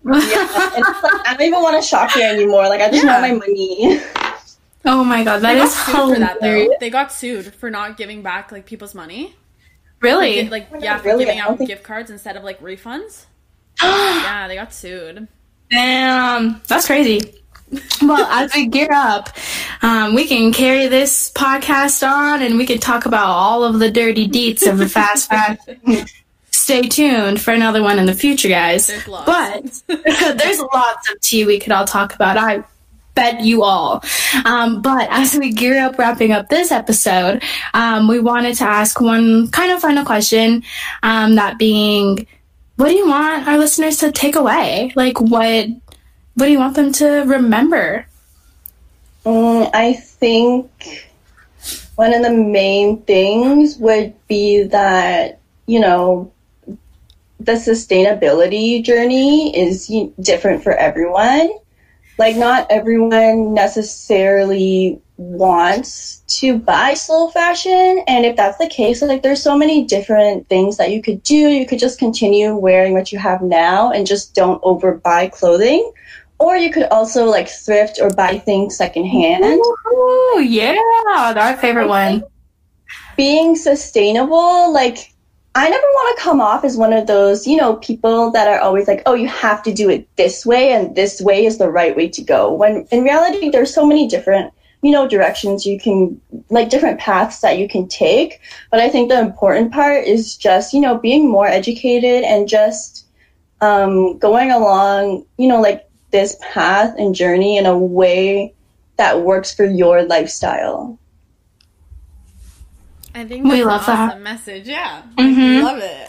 Yeah. 0.04 0.12
and 0.12 0.84
it's 0.86 1.02
like, 1.02 1.26
I 1.26 1.34
don't 1.36 1.46
even 1.46 1.62
want 1.62 1.82
to 1.82 1.86
shop 1.88 2.10
here 2.10 2.28
anymore. 2.28 2.68
Like 2.68 2.80
I 2.80 2.90
just 2.90 3.04
Yeah. 3.04 3.20
want 3.20 3.40
my 3.40 3.46
money. 3.46 4.00
Oh 4.84 5.02
my 5.02 5.24
god, 5.24 5.38
that 5.40 5.52
They 5.54 5.58
got 5.58 5.70
sued 5.70 6.14
for 6.14 6.18
that 6.20 6.40
though. 6.42 6.68
They 6.78 6.90
got 6.90 7.10
sued 7.12 7.54
for 7.54 7.70
not 7.70 7.96
giving 7.96 8.22
back 8.22 8.52
like 8.52 8.66
people's 8.66 8.94
money. 8.94 9.34
Really? 10.00 10.48
Like 10.50 10.68
Oh 10.72 10.78
yeah, 10.78 10.94
God, 10.94 11.02
for 11.02 11.08
really? 11.08 11.24
giving 11.24 11.40
out 11.40 11.56
think- 11.56 11.70
gift 11.70 11.82
cards 11.84 12.10
instead 12.10 12.36
of 12.36 12.44
like 12.44 12.60
refunds. 12.60 13.24
yeah, 13.82 14.46
they 14.46 14.56
got 14.56 14.74
sued. 14.74 15.26
Damn, 15.70 16.60
that's 16.68 16.86
crazy. 16.86 17.20
Well, 18.02 18.26
as 18.26 18.54
we 18.54 18.66
gear 18.66 18.90
up, 18.92 19.30
um, 19.80 20.14
we 20.14 20.26
can 20.26 20.52
carry 20.52 20.88
this 20.88 21.32
podcast 21.32 22.06
on 22.06 22.42
and 22.42 22.58
we 22.58 22.66
can 22.66 22.78
talk 22.78 23.06
about 23.06 23.26
all 23.26 23.64
of 23.64 23.78
the 23.78 23.90
dirty 23.90 24.28
deets 24.28 24.68
of 24.68 24.76
the 24.76 24.88
fast 24.88 25.30
fashion. 25.30 26.06
Stay 26.50 26.82
tuned 26.82 27.40
for 27.40 27.52
another 27.52 27.82
one 27.82 27.98
in 27.98 28.06
the 28.06 28.14
future, 28.14 28.48
guys. 28.48 28.88
There's. 28.88 29.06
But 29.06 29.82
there's 29.88 30.60
lots 30.60 31.10
of 31.10 31.20
tea 31.20 31.46
we 31.46 31.58
could 31.58 31.72
all 31.72 31.86
talk 31.86 32.14
about. 32.14 32.36
I 32.36 32.64
bet 33.14 33.40
you 33.40 33.62
all. 33.62 34.04
Um, 34.44 34.82
but 34.82 35.08
as 35.10 35.36
we 35.36 35.52
gear 35.52 35.82
up 35.82 35.98
wrapping 35.98 36.32
up 36.32 36.48
this 36.48 36.70
episode, 36.72 37.42
um, 37.72 38.08
we 38.08 38.20
wanted 38.20 38.56
to 38.56 38.64
ask 38.64 39.00
one 39.00 39.48
kind 39.48 39.72
of 39.72 39.80
final 39.80 40.04
question, 40.04 40.62
um, 41.02 41.36
that 41.36 41.58
being, 41.58 42.26
what 42.76 42.88
do 42.88 42.94
you 42.94 43.08
want 43.08 43.46
our 43.46 43.58
listeners 43.58 43.98
to 43.98 44.10
take 44.10 44.36
away? 44.36 44.92
Like, 44.96 45.20
what, 45.20 45.68
what 46.34 46.46
do 46.46 46.52
you 46.52 46.58
want 46.58 46.76
them 46.76 46.92
to 46.92 47.06
remember? 47.22 48.06
Mm, 49.24 49.70
I 49.72 49.94
think 49.94 51.08
one 51.96 52.12
of 52.12 52.22
the 52.22 52.32
main 52.32 53.02
things 53.02 53.76
would 53.78 54.14
be 54.26 54.64
that, 54.64 55.40
you 55.66 55.80
know, 55.80 56.30
the 57.40 57.52
sustainability 57.52 58.82
journey 58.82 59.56
is 59.56 59.92
different 60.20 60.62
for 60.62 60.72
everyone. 60.72 61.50
Like, 62.18 62.36
not 62.36 62.66
everyone 62.70 63.54
necessarily 63.54 65.00
wants 65.16 66.22
to 66.26 66.58
buy 66.58 66.94
slow 66.94 67.28
fashion. 67.28 68.04
And 68.06 68.24
if 68.24 68.36
that's 68.36 68.58
the 68.58 68.68
case, 68.68 69.02
like, 69.02 69.22
there's 69.22 69.42
so 69.42 69.56
many 69.56 69.84
different 69.84 70.48
things 70.48 70.76
that 70.76 70.90
you 70.90 71.02
could 71.02 71.22
do. 71.22 71.34
You 71.34 71.66
could 71.66 71.78
just 71.78 71.98
continue 71.98 72.54
wearing 72.54 72.92
what 72.92 73.12
you 73.12 73.18
have 73.18 73.42
now 73.42 73.90
and 73.90 74.06
just 74.06 74.34
don't 74.34 74.62
overbuy 74.62 75.32
clothing. 75.32 75.92
Or 76.38 76.56
you 76.56 76.70
could 76.70 76.84
also 76.84 77.26
like 77.26 77.48
thrift 77.48 77.98
or 78.02 78.10
buy 78.10 78.38
things 78.38 78.76
secondhand. 78.76 79.44
Ooh, 79.44 80.40
yeah, 80.40 80.76
our 81.36 81.56
favorite 81.56 81.88
one. 81.88 82.24
being 83.16 83.56
sustainable, 83.56 84.72
like 84.72 85.14
I 85.56 85.68
never 85.68 85.82
want 85.82 86.18
to 86.18 86.22
come 86.24 86.40
off 86.40 86.64
as 86.64 86.76
one 86.76 86.92
of 86.92 87.06
those, 87.06 87.46
you 87.46 87.56
know, 87.56 87.76
people 87.76 88.32
that 88.32 88.48
are 88.48 88.58
always 88.58 88.88
like, 88.88 89.02
oh, 89.06 89.14
you 89.14 89.28
have 89.28 89.62
to 89.62 89.72
do 89.72 89.88
it 89.88 90.08
this 90.16 90.44
way 90.44 90.72
and 90.72 90.96
this 90.96 91.20
way 91.20 91.46
is 91.46 91.58
the 91.58 91.70
right 91.70 91.96
way 91.96 92.08
to 92.08 92.22
go. 92.22 92.52
When 92.52 92.86
in 92.90 93.04
reality, 93.04 93.50
there's 93.50 93.72
so 93.72 93.86
many 93.86 94.08
different, 94.08 94.52
you 94.82 94.90
know, 94.90 95.06
directions 95.06 95.64
you 95.64 95.78
can, 95.78 96.20
like 96.50 96.70
different 96.70 96.98
paths 96.98 97.40
that 97.40 97.58
you 97.58 97.68
can 97.68 97.86
take. 97.86 98.40
But 98.72 98.80
I 98.80 98.88
think 98.88 99.08
the 99.08 99.20
important 99.20 99.72
part 99.72 100.04
is 100.04 100.36
just, 100.36 100.74
you 100.74 100.80
know, 100.80 100.98
being 100.98 101.30
more 101.30 101.46
educated 101.46 102.24
and 102.24 102.48
just 102.48 103.06
um, 103.60 104.18
going 104.18 104.50
along, 104.50 105.24
you 105.38 105.46
know, 105.46 105.60
like 105.60 105.88
this 106.14 106.36
path 106.52 106.94
and 106.96 107.12
journey 107.12 107.58
in 107.58 107.66
a 107.66 107.76
way 107.76 108.54
that 108.98 109.20
works 109.22 109.52
for 109.52 109.64
your 109.64 110.04
lifestyle. 110.04 110.96
I 113.16 113.24
think 113.24 113.42
We 113.44 113.62
that's 113.62 113.62
an 113.62 113.66
love 113.66 113.86
that. 113.86 114.20
message. 114.20 114.68
Yeah, 114.68 115.02
Mhm. 115.18 115.58
I 115.58 115.62
love 115.62 115.78
it. 115.78 116.08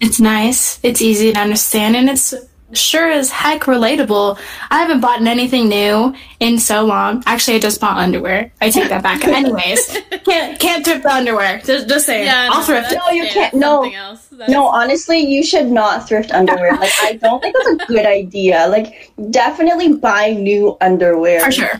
It's 0.00 0.18
nice. 0.18 0.80
It's 0.82 1.00
easy 1.00 1.32
to 1.32 1.38
understand, 1.38 1.94
and 1.94 2.10
it's 2.10 2.34
sure 2.72 3.10
as 3.10 3.30
heck 3.30 3.62
relatable. 3.62 4.38
I 4.70 4.78
haven't 4.78 5.00
bought 5.00 5.20
anything 5.26 5.68
new 5.68 6.14
in 6.38 6.58
so 6.58 6.84
long. 6.84 7.22
Actually, 7.26 7.56
I 7.56 7.60
just 7.60 7.80
bought 7.80 7.96
underwear. 7.98 8.52
I 8.60 8.70
take 8.70 8.88
that 8.88 9.02
back. 9.02 9.24
Anyways, 9.28 9.96
can't 10.24 10.58
can't 10.58 10.84
thrift 10.84 11.02
the 11.02 11.12
underwear. 11.12 11.60
Just, 11.64 11.88
just 11.88 12.06
saying. 12.06 12.26
Yeah, 12.26 12.48
I'll 12.50 12.60
no, 12.60 12.66
thrift 12.66 12.92
No, 12.92 13.10
you 13.12 13.24
yeah, 13.24 13.32
can't- 13.32 13.54
no. 13.54 13.82
else. 13.92 14.28
No, 14.48 14.68
is- 14.68 14.74
honestly, 14.74 15.18
you 15.20 15.42
should 15.44 15.66
not 15.70 16.08
thrift 16.08 16.32
underwear. 16.32 16.76
Like, 16.76 16.92
I 17.02 17.14
don't 17.14 17.40
think 17.40 17.54
that's 17.56 17.82
a 17.82 17.86
good 17.86 18.06
idea. 18.06 18.66
Like, 18.68 19.12
definitely 19.30 19.94
buy 19.94 20.30
new 20.32 20.76
underwear. 20.80 21.40
For 21.40 21.52
sure. 21.52 21.78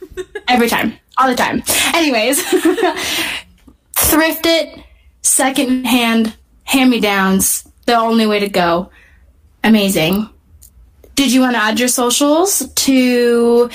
Every 0.48 0.68
time. 0.68 0.94
All 1.18 1.28
the 1.28 1.34
time. 1.34 1.62
Anyways, 1.94 2.42
thrift 3.96 4.46
it, 4.46 4.78
secondhand, 5.22 6.36
hand 6.64 6.90
me 6.90 7.00
downs, 7.00 7.68
the 7.86 7.94
only 7.94 8.26
way 8.26 8.38
to 8.40 8.48
go. 8.48 8.90
Amazing. 9.62 10.28
Did 11.20 11.32
you 11.34 11.42
want 11.42 11.54
to 11.54 11.62
add 11.62 11.78
your 11.78 11.90
socials 11.90 12.66
to 12.66 13.68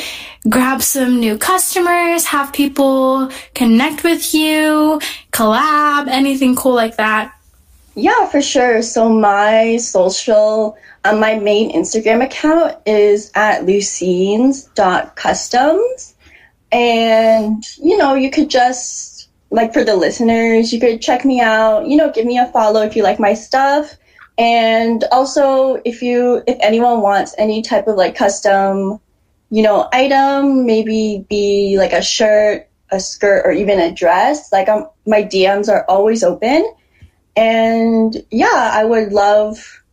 grab 0.50 0.82
some 0.82 1.20
new 1.20 1.38
customers, 1.38 2.26
have 2.26 2.52
people 2.52 3.30
connect 3.54 4.04
with 4.04 4.34
you, 4.34 5.00
collab, 5.32 6.08
anything 6.08 6.56
cool 6.56 6.74
like 6.74 6.98
that? 6.98 7.32
Yeah, 7.94 8.28
for 8.30 8.42
sure. 8.42 8.82
So 8.82 9.10
my 9.10 9.78
social, 9.78 10.76
um, 11.04 11.20
my 11.20 11.38
main 11.38 11.72
Instagram 11.72 12.24
account 12.24 12.78
is 12.88 13.32
at 13.36 13.62
leucines.customs. 13.62 16.16
And, 16.72 17.64
you 17.78 17.96
know, 17.96 18.16
you 18.16 18.32
could 18.32 18.50
just, 18.50 19.30
like 19.52 19.72
for 19.72 19.84
the 19.84 19.96
listeners, 19.96 20.74
you 20.74 20.80
could 20.80 21.00
check 21.00 21.24
me 21.24 21.42
out, 21.42 21.86
you 21.86 21.96
know, 21.96 22.12
give 22.12 22.26
me 22.26 22.40
a 22.40 22.48
follow 22.48 22.82
if 22.82 22.96
you 22.96 23.04
like 23.04 23.20
my 23.20 23.36
stuff. 23.36 23.96
And 24.38 25.04
also, 25.12 25.82
if 25.86 26.02
you, 26.02 26.44
if 26.46 26.58
anyone 26.60 27.02
wants 27.02 27.34
any 27.38 27.62
type 27.62 27.88
of 27.88 27.96
like 27.96 28.16
custom, 28.16 29.00
you 29.50 29.64
know, 29.64 29.88
item, 29.94 30.66
maybe 30.66 31.26
be 31.30 31.78
like 31.78 31.94
a 31.94 32.02
shirt, 32.02 32.68
a 32.92 33.00
skirt, 33.00 33.44
or 33.46 33.52
even 33.52 33.80
a 33.80 33.94
dress, 33.94 34.52
like 34.52 34.68
um, 34.68 34.90
my 35.06 35.24
DMs 35.24 35.70
are 35.70 35.86
always 35.88 36.24
open. 36.24 36.70
And 37.36 38.16
yeah, 38.32 38.72
I 38.74 38.84
would 38.84 39.14
love 39.14 39.84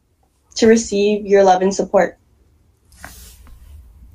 to 0.57 0.67
receive 0.67 1.27
your 1.27 1.45
love 1.45 1.63
and 1.63 1.75
support. 1.75 2.19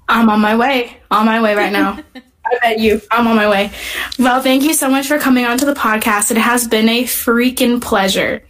I'm 0.09 0.29
on 0.29 0.39
my 0.39 0.55
way. 0.55 0.97
On 1.11 1.25
my 1.25 1.41
way 1.41 1.55
right 1.55 1.71
now. 1.71 1.99
I 2.45 2.59
bet 2.61 2.79
you. 2.79 3.01
I'm 3.11 3.27
on 3.27 3.35
my 3.35 3.49
way. 3.49 3.71
Well, 4.17 4.41
thank 4.41 4.63
you 4.63 4.73
so 4.73 4.89
much 4.89 5.07
for 5.07 5.19
coming 5.19 5.45
on 5.45 5.57
to 5.57 5.65
the 5.65 5.73
podcast. 5.73 6.31
It 6.31 6.37
has 6.37 6.67
been 6.67 6.87
a 6.87 7.03
freaking 7.03 7.81
pleasure. 7.81 8.46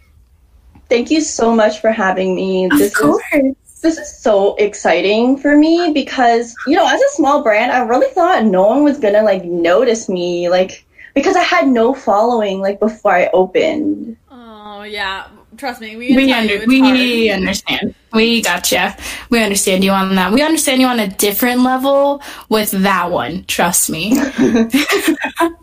Thank 0.88 1.10
you 1.10 1.20
so 1.20 1.54
much 1.54 1.80
for 1.80 1.90
having 1.90 2.34
me. 2.34 2.66
Of 2.66 2.78
this 2.78 2.96
course. 2.96 3.22
Is, 3.32 3.54
this 3.80 3.98
is 3.98 4.20
so 4.20 4.56
exciting 4.56 5.36
for 5.36 5.56
me 5.56 5.92
because, 5.92 6.54
you 6.66 6.76
know, 6.76 6.86
as 6.86 7.00
a 7.00 7.10
small 7.10 7.42
brand, 7.42 7.70
I 7.70 7.80
really 7.80 8.08
thought 8.08 8.44
no 8.44 8.66
one 8.66 8.82
was 8.84 8.98
gonna 8.98 9.22
like 9.22 9.44
notice 9.44 10.08
me, 10.08 10.48
like 10.48 10.84
because 11.14 11.36
I 11.36 11.42
had 11.42 11.68
no 11.68 11.94
following 11.94 12.60
like 12.60 12.80
before 12.80 13.12
I 13.12 13.30
opened. 13.32 14.16
Oh 14.30 14.82
yeah, 14.82 15.28
trust 15.56 15.80
me, 15.80 15.96
we 15.96 16.14
we, 16.16 16.32
under, 16.32 16.64
we 16.66 17.30
understand. 17.30 17.94
We 18.12 18.42
gotcha. 18.42 18.96
We 19.30 19.42
understand 19.42 19.84
you 19.84 19.90
on 19.90 20.14
that. 20.16 20.32
We 20.32 20.42
understand 20.42 20.80
you 20.80 20.86
on 20.86 21.00
a 21.00 21.08
different 21.08 21.60
level 21.60 22.22
with 22.48 22.70
that 22.70 23.10
one. 23.10 23.44
Trust 23.44 23.90
me. 23.90 24.16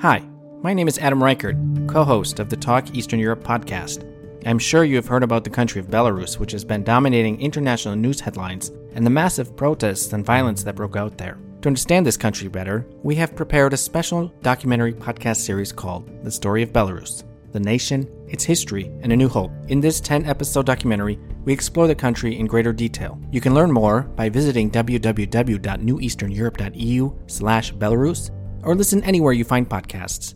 Hi, 0.00 0.22
my 0.62 0.72
name 0.72 0.88
is 0.88 0.98
Adam 0.98 1.22
Reichardt, 1.22 1.58
co 1.86 2.04
host 2.04 2.40
of 2.40 2.48
the 2.48 2.56
Talk 2.56 2.94
Eastern 2.94 3.20
Europe 3.20 3.44
podcast. 3.44 4.02
I'm 4.46 4.58
sure 4.58 4.82
you 4.82 4.96
have 4.96 5.06
heard 5.06 5.22
about 5.22 5.44
the 5.44 5.50
country 5.50 5.78
of 5.78 5.88
Belarus, 5.88 6.38
which 6.38 6.52
has 6.52 6.64
been 6.64 6.82
dominating 6.82 7.38
international 7.38 7.96
news 7.96 8.18
headlines, 8.18 8.72
and 8.94 9.04
the 9.04 9.10
massive 9.10 9.54
protests 9.58 10.14
and 10.14 10.24
violence 10.24 10.64
that 10.64 10.74
broke 10.74 10.96
out 10.96 11.18
there. 11.18 11.36
To 11.60 11.68
understand 11.68 12.06
this 12.06 12.16
country 12.16 12.48
better, 12.48 12.86
we 13.02 13.14
have 13.16 13.36
prepared 13.36 13.74
a 13.74 13.76
special 13.76 14.32
documentary 14.40 14.94
podcast 14.94 15.36
series 15.36 15.70
called 15.70 16.08
The 16.24 16.30
Story 16.30 16.62
of 16.62 16.72
Belarus 16.72 17.24
The 17.52 17.60
Nation, 17.60 18.08
Its 18.26 18.42
History, 18.42 18.90
and 19.02 19.12
a 19.12 19.16
New 19.16 19.28
Hope. 19.28 19.52
In 19.68 19.80
this 19.80 20.00
10 20.00 20.24
episode 20.24 20.64
documentary, 20.64 21.18
we 21.44 21.52
explore 21.52 21.88
the 21.88 21.94
country 21.94 22.38
in 22.38 22.46
greater 22.46 22.72
detail. 22.72 23.20
You 23.30 23.42
can 23.42 23.52
learn 23.52 23.70
more 23.70 24.04
by 24.04 24.30
visiting 24.30 24.70
www.neweasterneurope.eu 24.70 27.18
slash 27.26 27.74
Belarus 27.74 28.30
or 28.62 28.74
listen 28.74 29.02
anywhere 29.04 29.32
you 29.32 29.44
find 29.44 29.68
podcasts. 29.68 30.34